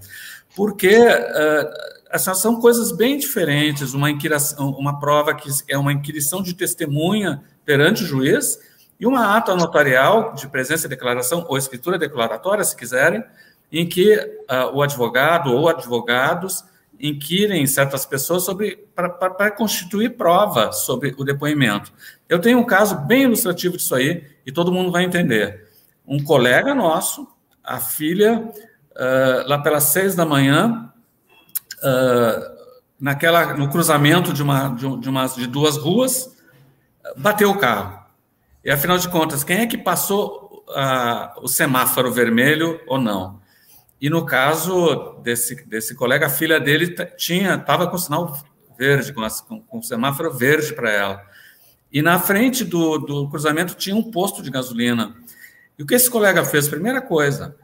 [0.55, 4.09] Porque uh, são coisas bem diferentes, uma,
[4.57, 8.59] uma prova que é uma inquirição de testemunha perante o juiz
[8.99, 13.23] e uma ata notarial de presença e declaração, ou escritura declaratória, se quiserem,
[13.71, 16.63] em que uh, o advogado ou advogados
[16.97, 21.91] inquirem certas pessoas sobre para constituir prova sobre o depoimento.
[22.29, 25.64] Eu tenho um caso bem ilustrativo disso aí e todo mundo vai entender
[26.07, 27.27] um colega nosso,
[27.63, 30.91] a filha, uh, lá pelas seis da manhã,
[31.77, 32.55] uh,
[32.99, 36.35] naquela, no cruzamento de, uma, de, de, uma, de duas ruas,
[37.17, 38.05] bateu o carro.
[38.63, 43.39] E afinal de contas, quem é que passou uh, o semáforo vermelho ou não?
[43.99, 48.37] E no caso desse, desse colega, a filha dele tinha estava com sinal
[48.77, 51.21] verde, com, com, com semáforo verde para ela.
[51.91, 55.15] E na frente do, do cruzamento tinha um posto de gasolina.
[55.77, 56.67] E o que esse colega fez?
[56.67, 57.55] Primeira coisa,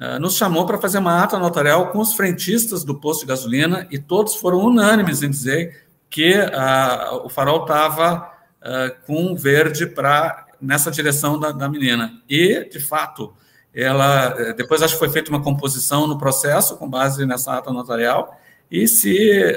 [0.00, 3.86] uh, nos chamou para fazer uma ata notarial com os frentistas do posto de gasolina
[3.90, 10.46] e todos foram unânimes em dizer que uh, o farol estava uh, com verde para
[10.60, 12.20] nessa direção da, da, menina.
[12.28, 13.32] E, de fato,
[13.72, 17.72] ela eh, depois acho que foi feita uma composição no processo com base nessa ata
[17.72, 18.36] notarial
[18.68, 19.54] e se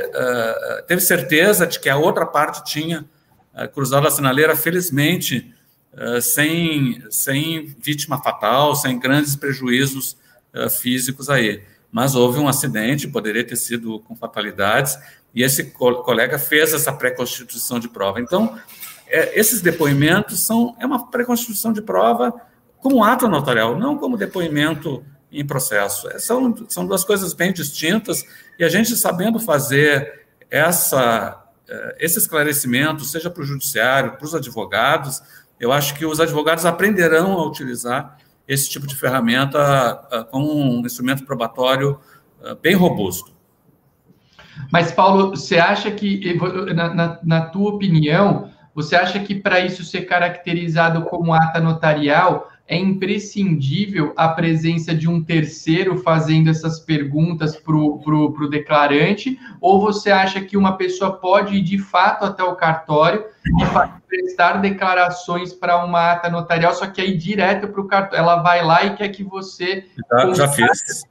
[0.87, 3.03] teve certeza de que a outra parte tinha
[3.73, 5.51] cruzado a sinaleira, felizmente
[5.93, 10.15] eh, sem, sem vítima fatal, sem grandes prejuízos
[10.53, 11.63] uh, físicos aí.
[11.91, 14.97] Mas houve um acidente, poderia ter sido com fatalidades,
[15.35, 18.21] e esse co colega fez essa pré-constituição de prova.
[18.21, 18.57] Então,
[19.07, 22.33] é, esses depoimentos são é uma pré-constituição de prova
[22.79, 26.09] como ato notarial, não como depoimento em processo.
[26.09, 28.23] É, são, são duas coisas bem distintas,
[28.57, 34.35] e a gente sabendo fazer essa, eh, esse esclarecimento, seja para o judiciário, para os
[34.35, 35.21] advogados,
[35.61, 40.83] eu acho que os advogados aprenderão a utilizar esse tipo de ferramenta ah, como um
[40.83, 41.99] instrumento probatório
[42.43, 43.31] ah, bem robusto.
[44.71, 46.37] Mas, Paulo, você acha que,
[46.73, 52.50] na, na, na tua opinião, você acha que para isso ser caracterizado como ata notarial,
[52.71, 59.37] é imprescindível a presença de um terceiro fazendo essas perguntas para o declarante?
[59.59, 64.61] Ou você acha que uma pessoa pode ir de fato até o cartório e prestar
[64.61, 68.23] declarações para uma ata notarial, só que aí direto para o cartório?
[68.23, 69.83] Ela vai lá e quer que você.
[70.09, 71.03] Já, já fez.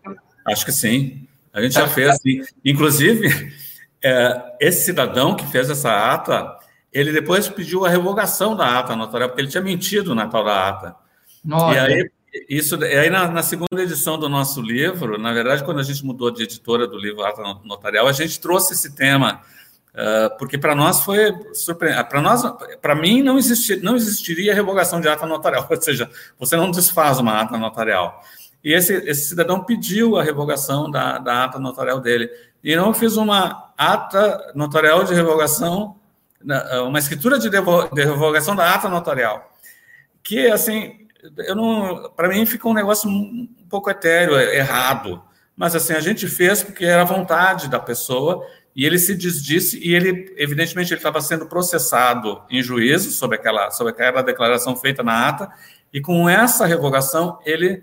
[0.47, 1.29] Acho que sim.
[1.53, 2.17] A gente já fez.
[2.23, 2.41] Sim.
[2.65, 3.53] Inclusive,
[4.03, 6.57] é, esse cidadão que fez essa ata,
[6.91, 10.67] ele depois pediu a revogação da ata notarial, porque ele tinha mentido na tal da
[10.67, 11.10] ata.
[11.45, 11.75] Nossa.
[11.75, 12.11] E aí,
[12.49, 16.05] isso, e aí na, na, segunda edição do nosso livro, na verdade, quando a gente
[16.05, 19.41] mudou de editora do livro Ata Notarial, a gente trouxe esse tema,
[19.95, 22.09] uh, porque para nós foi surpreendente.
[22.09, 22.43] Para nós,
[22.81, 27.19] para mim, não, existir, não existiria revogação de ata notarial, ou seja, você não desfaz
[27.19, 28.23] uma ata notarial.
[28.63, 32.31] E esse, esse cidadão pediu a revogação da, da ata notarial dele.
[32.63, 35.97] E não fiz uma ata notarial de revogação,
[36.87, 39.51] uma escritura de, de revogação da ata notarial.
[40.23, 41.00] Que, assim,
[41.39, 45.23] eu não, para mim fica um negócio um pouco etéreo, é, errado.
[45.57, 49.79] Mas assim, a gente fez porque era a vontade da pessoa e ele se desdisse
[49.79, 55.03] e ele, evidentemente, ele estava sendo processado em juízo sobre aquela, sobre aquela declaração feita
[55.03, 55.51] na ata
[55.93, 57.83] e com essa revogação ele,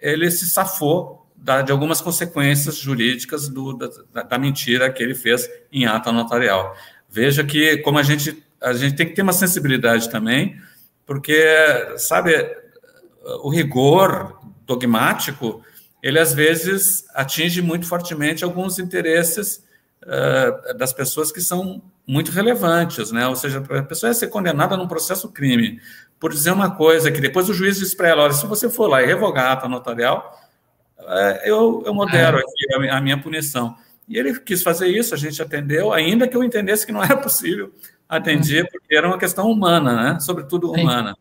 [0.00, 3.72] ele se safou da, de algumas consequências jurídicas do,
[4.12, 6.76] da, da mentira que ele fez em ata notarial.
[7.08, 10.60] Veja que como a gente a gente tem que ter uma sensibilidade também,
[11.06, 11.40] porque
[11.96, 12.34] sabe
[13.42, 15.62] o rigor dogmático,
[16.02, 19.64] ele às vezes atinge muito fortemente alguns interesses
[20.02, 23.26] uh, das pessoas que são muito relevantes, né?
[23.26, 25.80] Ou seja, a pessoa é ser condenada num processo crime
[26.18, 28.88] por dizer uma coisa que depois o juiz diz para ela, olha, se você for
[28.88, 30.38] lá e revogar a ata notarial,
[30.98, 32.40] uh, eu, eu modero é.
[32.40, 33.76] aqui a, a minha punição.
[34.08, 37.16] E ele quis fazer isso, a gente atendeu, ainda que eu entendesse que não era
[37.16, 37.72] possível
[38.08, 38.68] atender, uhum.
[38.72, 40.20] porque era uma questão humana, né?
[40.20, 41.14] Sobretudo humana.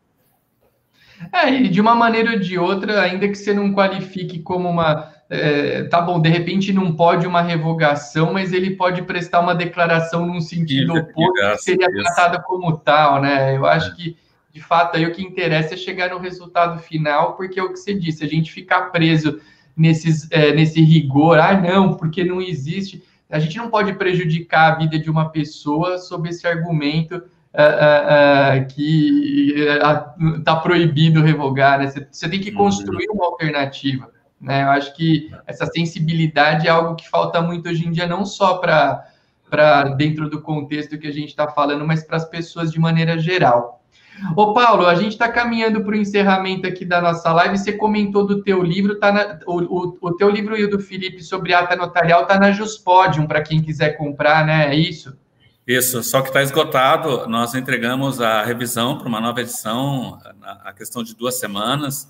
[1.32, 5.13] É, e de uma maneira ou de outra, ainda que você não qualifique como uma.
[5.30, 10.26] É, tá bom, de repente não pode uma revogação, mas ele pode prestar uma declaração
[10.26, 13.55] num sentido oposto, que seria tratada como tal, né?
[13.55, 13.95] Eu acho é.
[13.95, 14.18] que,
[14.53, 17.78] de fato, aí o que interessa é chegar no resultado final, porque é o que
[17.78, 19.41] você disse, a gente ficar preso
[19.76, 23.03] nesses, é, nesse rigor, ah, não, porque não existe.
[23.30, 27.22] A gente não pode prejudicar a vida de uma pessoa sob esse argumento
[27.58, 29.66] uh, uh, que
[30.38, 31.88] está proibido revogar, né?
[32.12, 32.58] Você, tem que uhum.
[32.58, 34.64] construir uma alternativa, né?
[34.64, 38.58] Eu acho que essa sensibilidade é algo que falta muito hoje em dia, não só
[38.58, 39.05] para
[39.49, 43.18] para dentro do contexto que a gente está falando, mas para as pessoas de maneira
[43.18, 43.82] geral.
[44.36, 47.58] Ô Paulo, a gente está caminhando para o encerramento aqui da nossa live.
[47.58, 50.80] Você comentou do teu livro, tá na, o, o, o, teu livro e o do
[50.80, 54.74] Felipe sobre ata notarial está na Juspodium para quem quiser comprar, né?
[54.74, 55.18] É isso?
[55.68, 57.28] Isso, só que está esgotado.
[57.28, 60.18] Nós entregamos a revisão para uma nova edição,
[60.63, 62.09] a questão de duas semanas,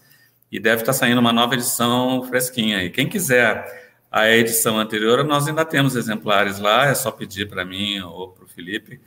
[0.51, 2.83] e deve estar tá saindo uma nova edição fresquinha.
[2.83, 3.65] E quem quiser
[4.11, 8.45] a edição anterior, nós ainda temos exemplares lá, é só pedir para mim ou para
[8.45, 9.01] o Felipe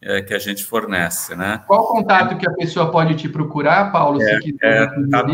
[0.00, 1.64] é, que a gente fornece, né?
[1.66, 4.82] Qual o contato que a pessoa pode te procurar, Paulo, é, se quiser?
[4.82, 4.86] É,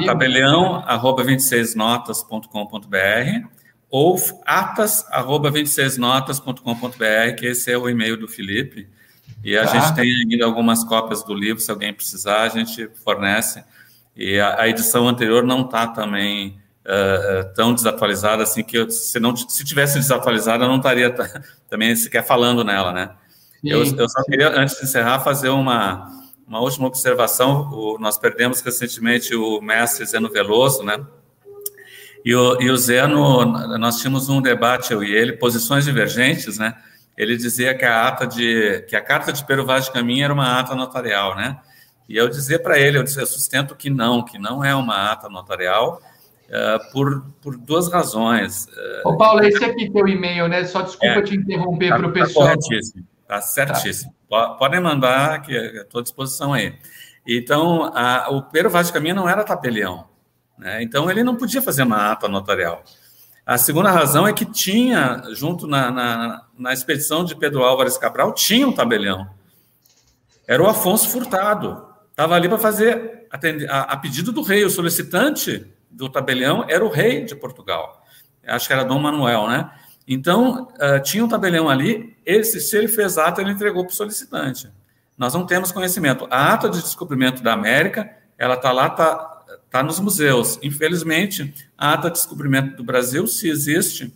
[0.06, 3.61] tabelião, arroba 26notas.com.br
[3.92, 8.88] ou atas@26notas.com.br, que esse é o e-mail do Felipe.
[9.44, 9.78] E a tá.
[9.78, 13.62] gente tem ainda algumas cópias do livro, se alguém precisar, a gente fornece.
[14.16, 19.20] E a, a edição anterior não está também uh, tão desatualizada assim que eu, se
[19.20, 21.14] não se tivesse desatualizada, eu não estaria
[21.68, 23.10] também sequer falando nela, né?
[23.62, 26.08] Eu, eu, só queria, antes de encerrar, fazer uma,
[26.46, 27.68] uma última observação.
[27.70, 31.04] O, nós perdemos recentemente o mestre Zeno Veloso, né?
[32.24, 33.44] E o, e o Zeno,
[33.78, 36.74] nós tínhamos um debate, eu e ele, posições divergentes, né?
[37.16, 40.34] Ele dizia que a ata de, que a carta de Pero Vaz de Caminha era
[40.34, 41.58] uma ata notarial, né?
[42.08, 45.10] E eu dizia para ele, eu, disse, eu sustento que não, que não é uma
[45.10, 46.00] ata notarial,
[46.48, 48.66] uh, por, por duas razões.
[48.66, 50.64] Uh, Ô, Paulo, esse aqui teu e-mail, né?
[50.64, 52.46] Só desculpa é, te interromper tá, para o tá pessoal.
[52.46, 54.14] Tá corretíssimo, tá certíssimo.
[54.30, 54.50] Tá.
[54.50, 56.74] Podem mandar, que estou à disposição aí.
[57.26, 60.11] Então, a, o Pero Vaz de Caminha não era tabelião.
[60.62, 60.82] Né?
[60.82, 62.84] Então, ele não podia fazer uma ata notarial.
[63.44, 68.32] A segunda razão é que tinha, junto na, na, na expedição de Pedro Álvares Cabral,
[68.32, 69.28] tinha um tabelião.
[70.46, 71.84] Era o Afonso Furtado.
[72.10, 73.26] Estava ali para fazer
[73.68, 74.64] a, a, pedido do rei.
[74.64, 78.04] O solicitante do tabelião era o rei de Portugal.
[78.46, 79.70] Acho que era Dom Manuel, né?
[80.06, 82.16] Então, uh, tinha um tabelião ali.
[82.24, 84.70] Esse, se ele fez ata, ele entregou para o solicitante.
[85.18, 86.28] Nós não temos conhecimento.
[86.30, 88.08] A ata de descobrimento da América,
[88.38, 89.31] ela está lá, está
[89.72, 90.58] está nos museus.
[90.62, 94.12] Infelizmente, a ata de descobrimento do Brasil, se existe,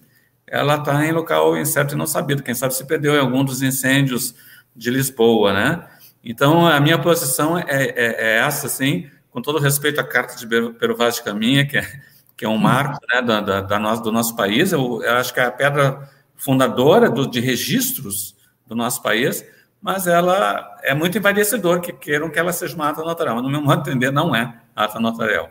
[0.46, 2.42] ela está em local incerto e não sabido.
[2.42, 4.34] Quem sabe se perdeu em algum dos incêndios
[4.76, 5.86] de Lisboa, né?
[6.22, 10.46] Então, a minha posição é, é, é essa, sim, com todo respeito à Carta de
[10.46, 12.00] Pero Vaz de Caminha, que é,
[12.36, 15.32] que é um marco né, da, da, da nosso, do nosso país, eu, eu, acho
[15.32, 19.42] que é a pedra fundadora do, de registros do nosso país,
[19.81, 23.43] mas ela é muito envaidecedor que queiram que ela seja uma ata notarial.
[23.43, 25.51] No meu modo de entender, não é ata notarial.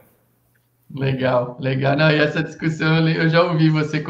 [0.93, 1.95] Legal, legal.
[1.95, 4.03] Não, e essa discussão eu já ouvi você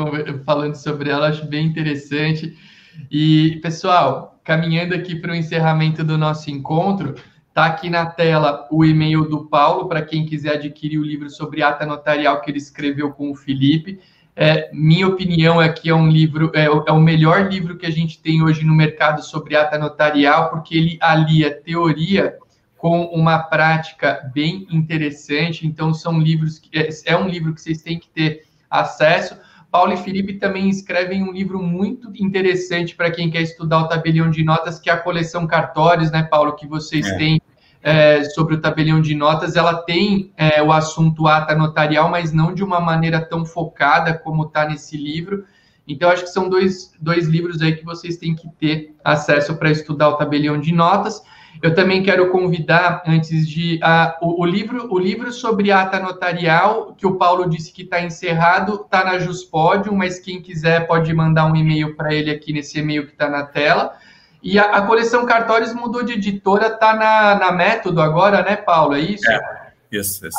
[0.46, 2.58] falando sobre ela, acho bem interessante.
[3.10, 7.16] E, pessoal, caminhando aqui para o encerramento do nosso encontro,
[7.56, 11.64] Está aqui na tela o e-mail do Paulo, para quem quiser adquirir o livro sobre
[11.64, 13.98] ata notarial que ele escreveu com o Felipe.
[14.36, 17.92] É, minha opinião é que é um livro, é, é, o melhor livro que a
[17.92, 22.36] gente tem hoje no mercado sobre ata notarial, porque ele alia teoria
[22.78, 25.66] com uma prática bem interessante.
[25.66, 29.38] Então, são livros que é, é um livro que vocês têm que ter acesso.
[29.72, 34.30] Paulo e Felipe também escrevem um livro muito interessante para quem quer estudar o tabelião
[34.30, 37.18] de notas, que é a coleção Cartórios, né, Paulo, que vocês é.
[37.18, 37.42] têm
[37.86, 39.56] é, sobre o tabelião de notas.
[39.56, 44.46] Ela tem é, o assunto ata notarial, mas não de uma maneira tão focada como
[44.46, 45.46] está nesse livro.
[45.88, 49.70] Então, acho que são dois, dois livros aí que vocês têm que ter acesso para
[49.70, 51.22] estudar o tabelião de notas.
[51.62, 53.76] Eu também quero convidar, antes de.
[53.76, 58.02] Uh, o, o, livro, o livro sobre ata notarial, que o Paulo disse que está
[58.02, 62.80] encerrado, está na Juspodium, mas quem quiser pode mandar um e-mail para ele aqui nesse
[62.80, 63.94] e-mail que está na tela.
[64.46, 68.94] E a, a, coleção Cartórios mudou de editora, está na, na Método agora, né, Paulo?
[68.94, 69.28] É isso?
[69.28, 70.38] É, isso, isso.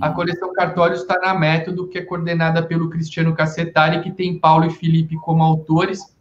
[0.00, 4.66] A coleção Cartórios está na Método, que é coordenada pelo Cristiano Cassetari, que tem Paulo
[4.66, 6.14] e Felipe como autores.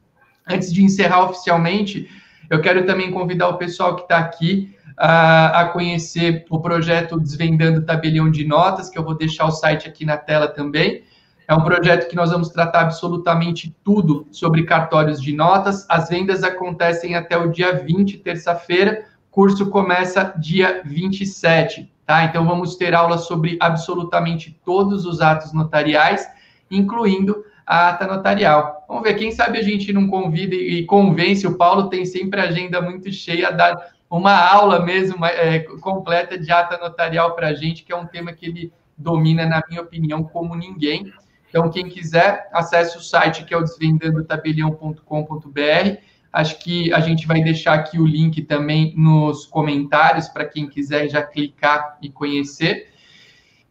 [0.50, 2.10] Antes de encerrar oficialmente,
[2.50, 7.86] eu quero também convidar o pessoal que está aqui a, a, conhecer o projeto Desvendando
[7.86, 11.04] Tabelião de Notas, que eu vou deixar o site aqui na tela também.
[11.48, 15.86] É um projeto que nós vamos tratar absolutamente tudo sobre cartórios de notas.
[15.90, 19.06] As vendas acontecem até o dia 20, terça-feira.
[19.30, 22.24] Curso começa dia 27, tá?
[22.24, 26.28] Então vamos ter aula sobre absolutamente todos os atos notariais,
[26.70, 28.86] incluindo a ata notarial.
[28.88, 31.48] Vamos ver, quem sabe a gente não convida e convence.
[31.48, 36.78] O Paulo tem sempre agenda muito cheia, dar uma aula mesmo é, completa de ata
[36.78, 40.56] notarial para a gente, que é um tema que ele domina, na minha opinião, como
[40.56, 41.12] ninguém.
[41.54, 46.00] Então, quem quiser, acesse o site que é o desvendandotabelião.com.br.
[46.34, 51.08] Acho que a gente vai deixar aqui o link também nos comentários para quem quiser
[51.10, 52.88] já clicar e conhecer.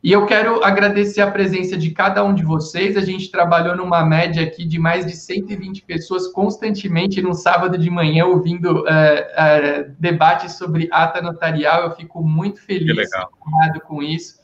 [0.01, 2.97] E eu quero agradecer a presença de cada um de vocês.
[2.97, 7.91] A gente trabalhou numa média aqui de mais de 120 pessoas constantemente no sábado de
[7.91, 11.83] manhã ouvindo uh, uh, debates sobre ata notarial.
[11.83, 13.11] Eu fico muito feliz
[13.81, 14.41] com isso.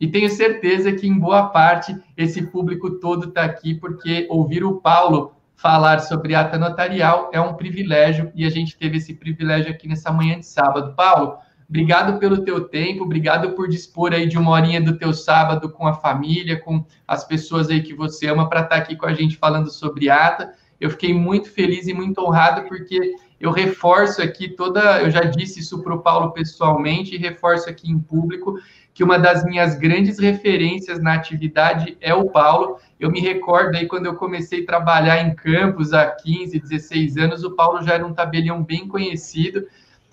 [0.00, 4.80] E tenho certeza que, em boa parte, esse público todo está aqui porque ouvir o
[4.80, 9.88] Paulo falar sobre ata notarial é um privilégio e a gente teve esse privilégio aqui
[9.88, 10.94] nessa manhã de sábado.
[10.94, 11.38] Paulo,
[11.68, 15.86] Obrigado pelo teu tempo, obrigado por dispor aí de uma horinha do teu sábado com
[15.86, 19.12] a família, com as pessoas aí que você ama para estar tá aqui com a
[19.12, 20.54] gente falando sobre ata.
[20.80, 25.60] Eu fiquei muito feliz e muito honrado porque eu reforço aqui toda, eu já disse
[25.60, 28.58] isso para o Paulo pessoalmente e reforço aqui em público
[28.98, 32.78] que uma das minhas grandes referências na atividade é o Paulo.
[32.98, 37.44] Eu me recordo aí quando eu comecei a trabalhar em campos há 15, 16 anos,
[37.44, 39.68] o Paulo já era um tabelião bem conhecido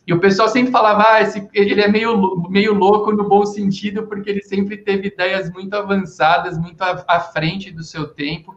[0.05, 4.05] e o pessoal sempre falava, ah, esse, ele é meio, meio louco no bom sentido,
[4.05, 8.55] porque ele sempre teve ideias muito avançadas, muito à, à frente do seu tempo.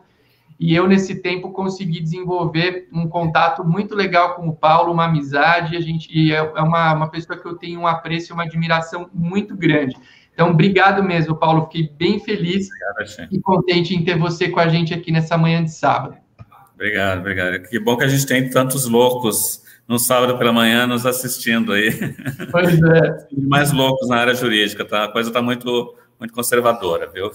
[0.60, 5.74] E eu, nesse tempo, consegui desenvolver um contato muito legal com o Paulo, uma amizade,
[5.74, 8.42] a gente, e é, é uma, uma pessoa que eu tenho um apreço e uma
[8.42, 9.96] admiração muito grande.
[10.39, 11.65] Então, obrigado mesmo, Paulo.
[11.65, 15.65] Fiquei bem feliz obrigado, e contente em ter você com a gente aqui nessa manhã
[15.65, 16.16] de sábado.
[16.77, 17.60] Obrigado, obrigado.
[17.69, 21.90] Que bom que a gente tem tantos loucos no sábado pela manhã nos assistindo aí.
[22.52, 23.27] Pois é.
[23.48, 25.06] Mais loucos na área jurídica, tá?
[25.06, 27.32] A coisa está muito, muito conservadora, viu?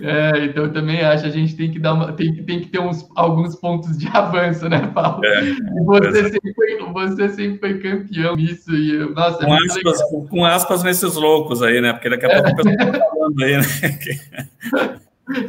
[0.00, 2.80] É, então eu também acho, a gente tem que dar uma, tem, tem que ter
[2.80, 5.24] uns, alguns pontos de avanço, né, Paulo?
[5.24, 5.40] É,
[5.84, 6.30] você, é.
[6.30, 11.14] sempre foi, você sempre foi campeão nisso, e nossa, com, é aspas, com, aspas nesses
[11.14, 11.92] loucos aí, né?
[11.92, 15.00] Porque daqui a pouco o pessoal tá falando aí, né?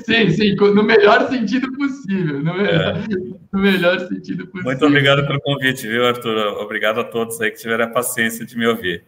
[0.06, 2.42] Sim, sim, no melhor sentido possível.
[2.42, 3.04] No melhor, é.
[3.52, 4.64] no melhor, sentido possível.
[4.64, 6.38] Muito obrigado pelo convite, viu, Arthur?
[6.62, 9.04] Obrigado a todos aí que tiveram a paciência de me ouvir.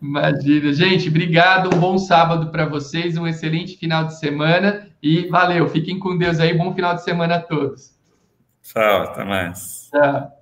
[0.00, 0.72] Imagina.
[0.72, 1.74] Gente, obrigado.
[1.74, 5.68] Um bom sábado para vocês, um excelente final de semana e valeu.
[5.68, 6.56] Fiquem com Deus aí.
[6.56, 7.92] Bom final de semana a todos.
[8.62, 9.88] Tchau, até mais.
[9.90, 10.41] Tchau.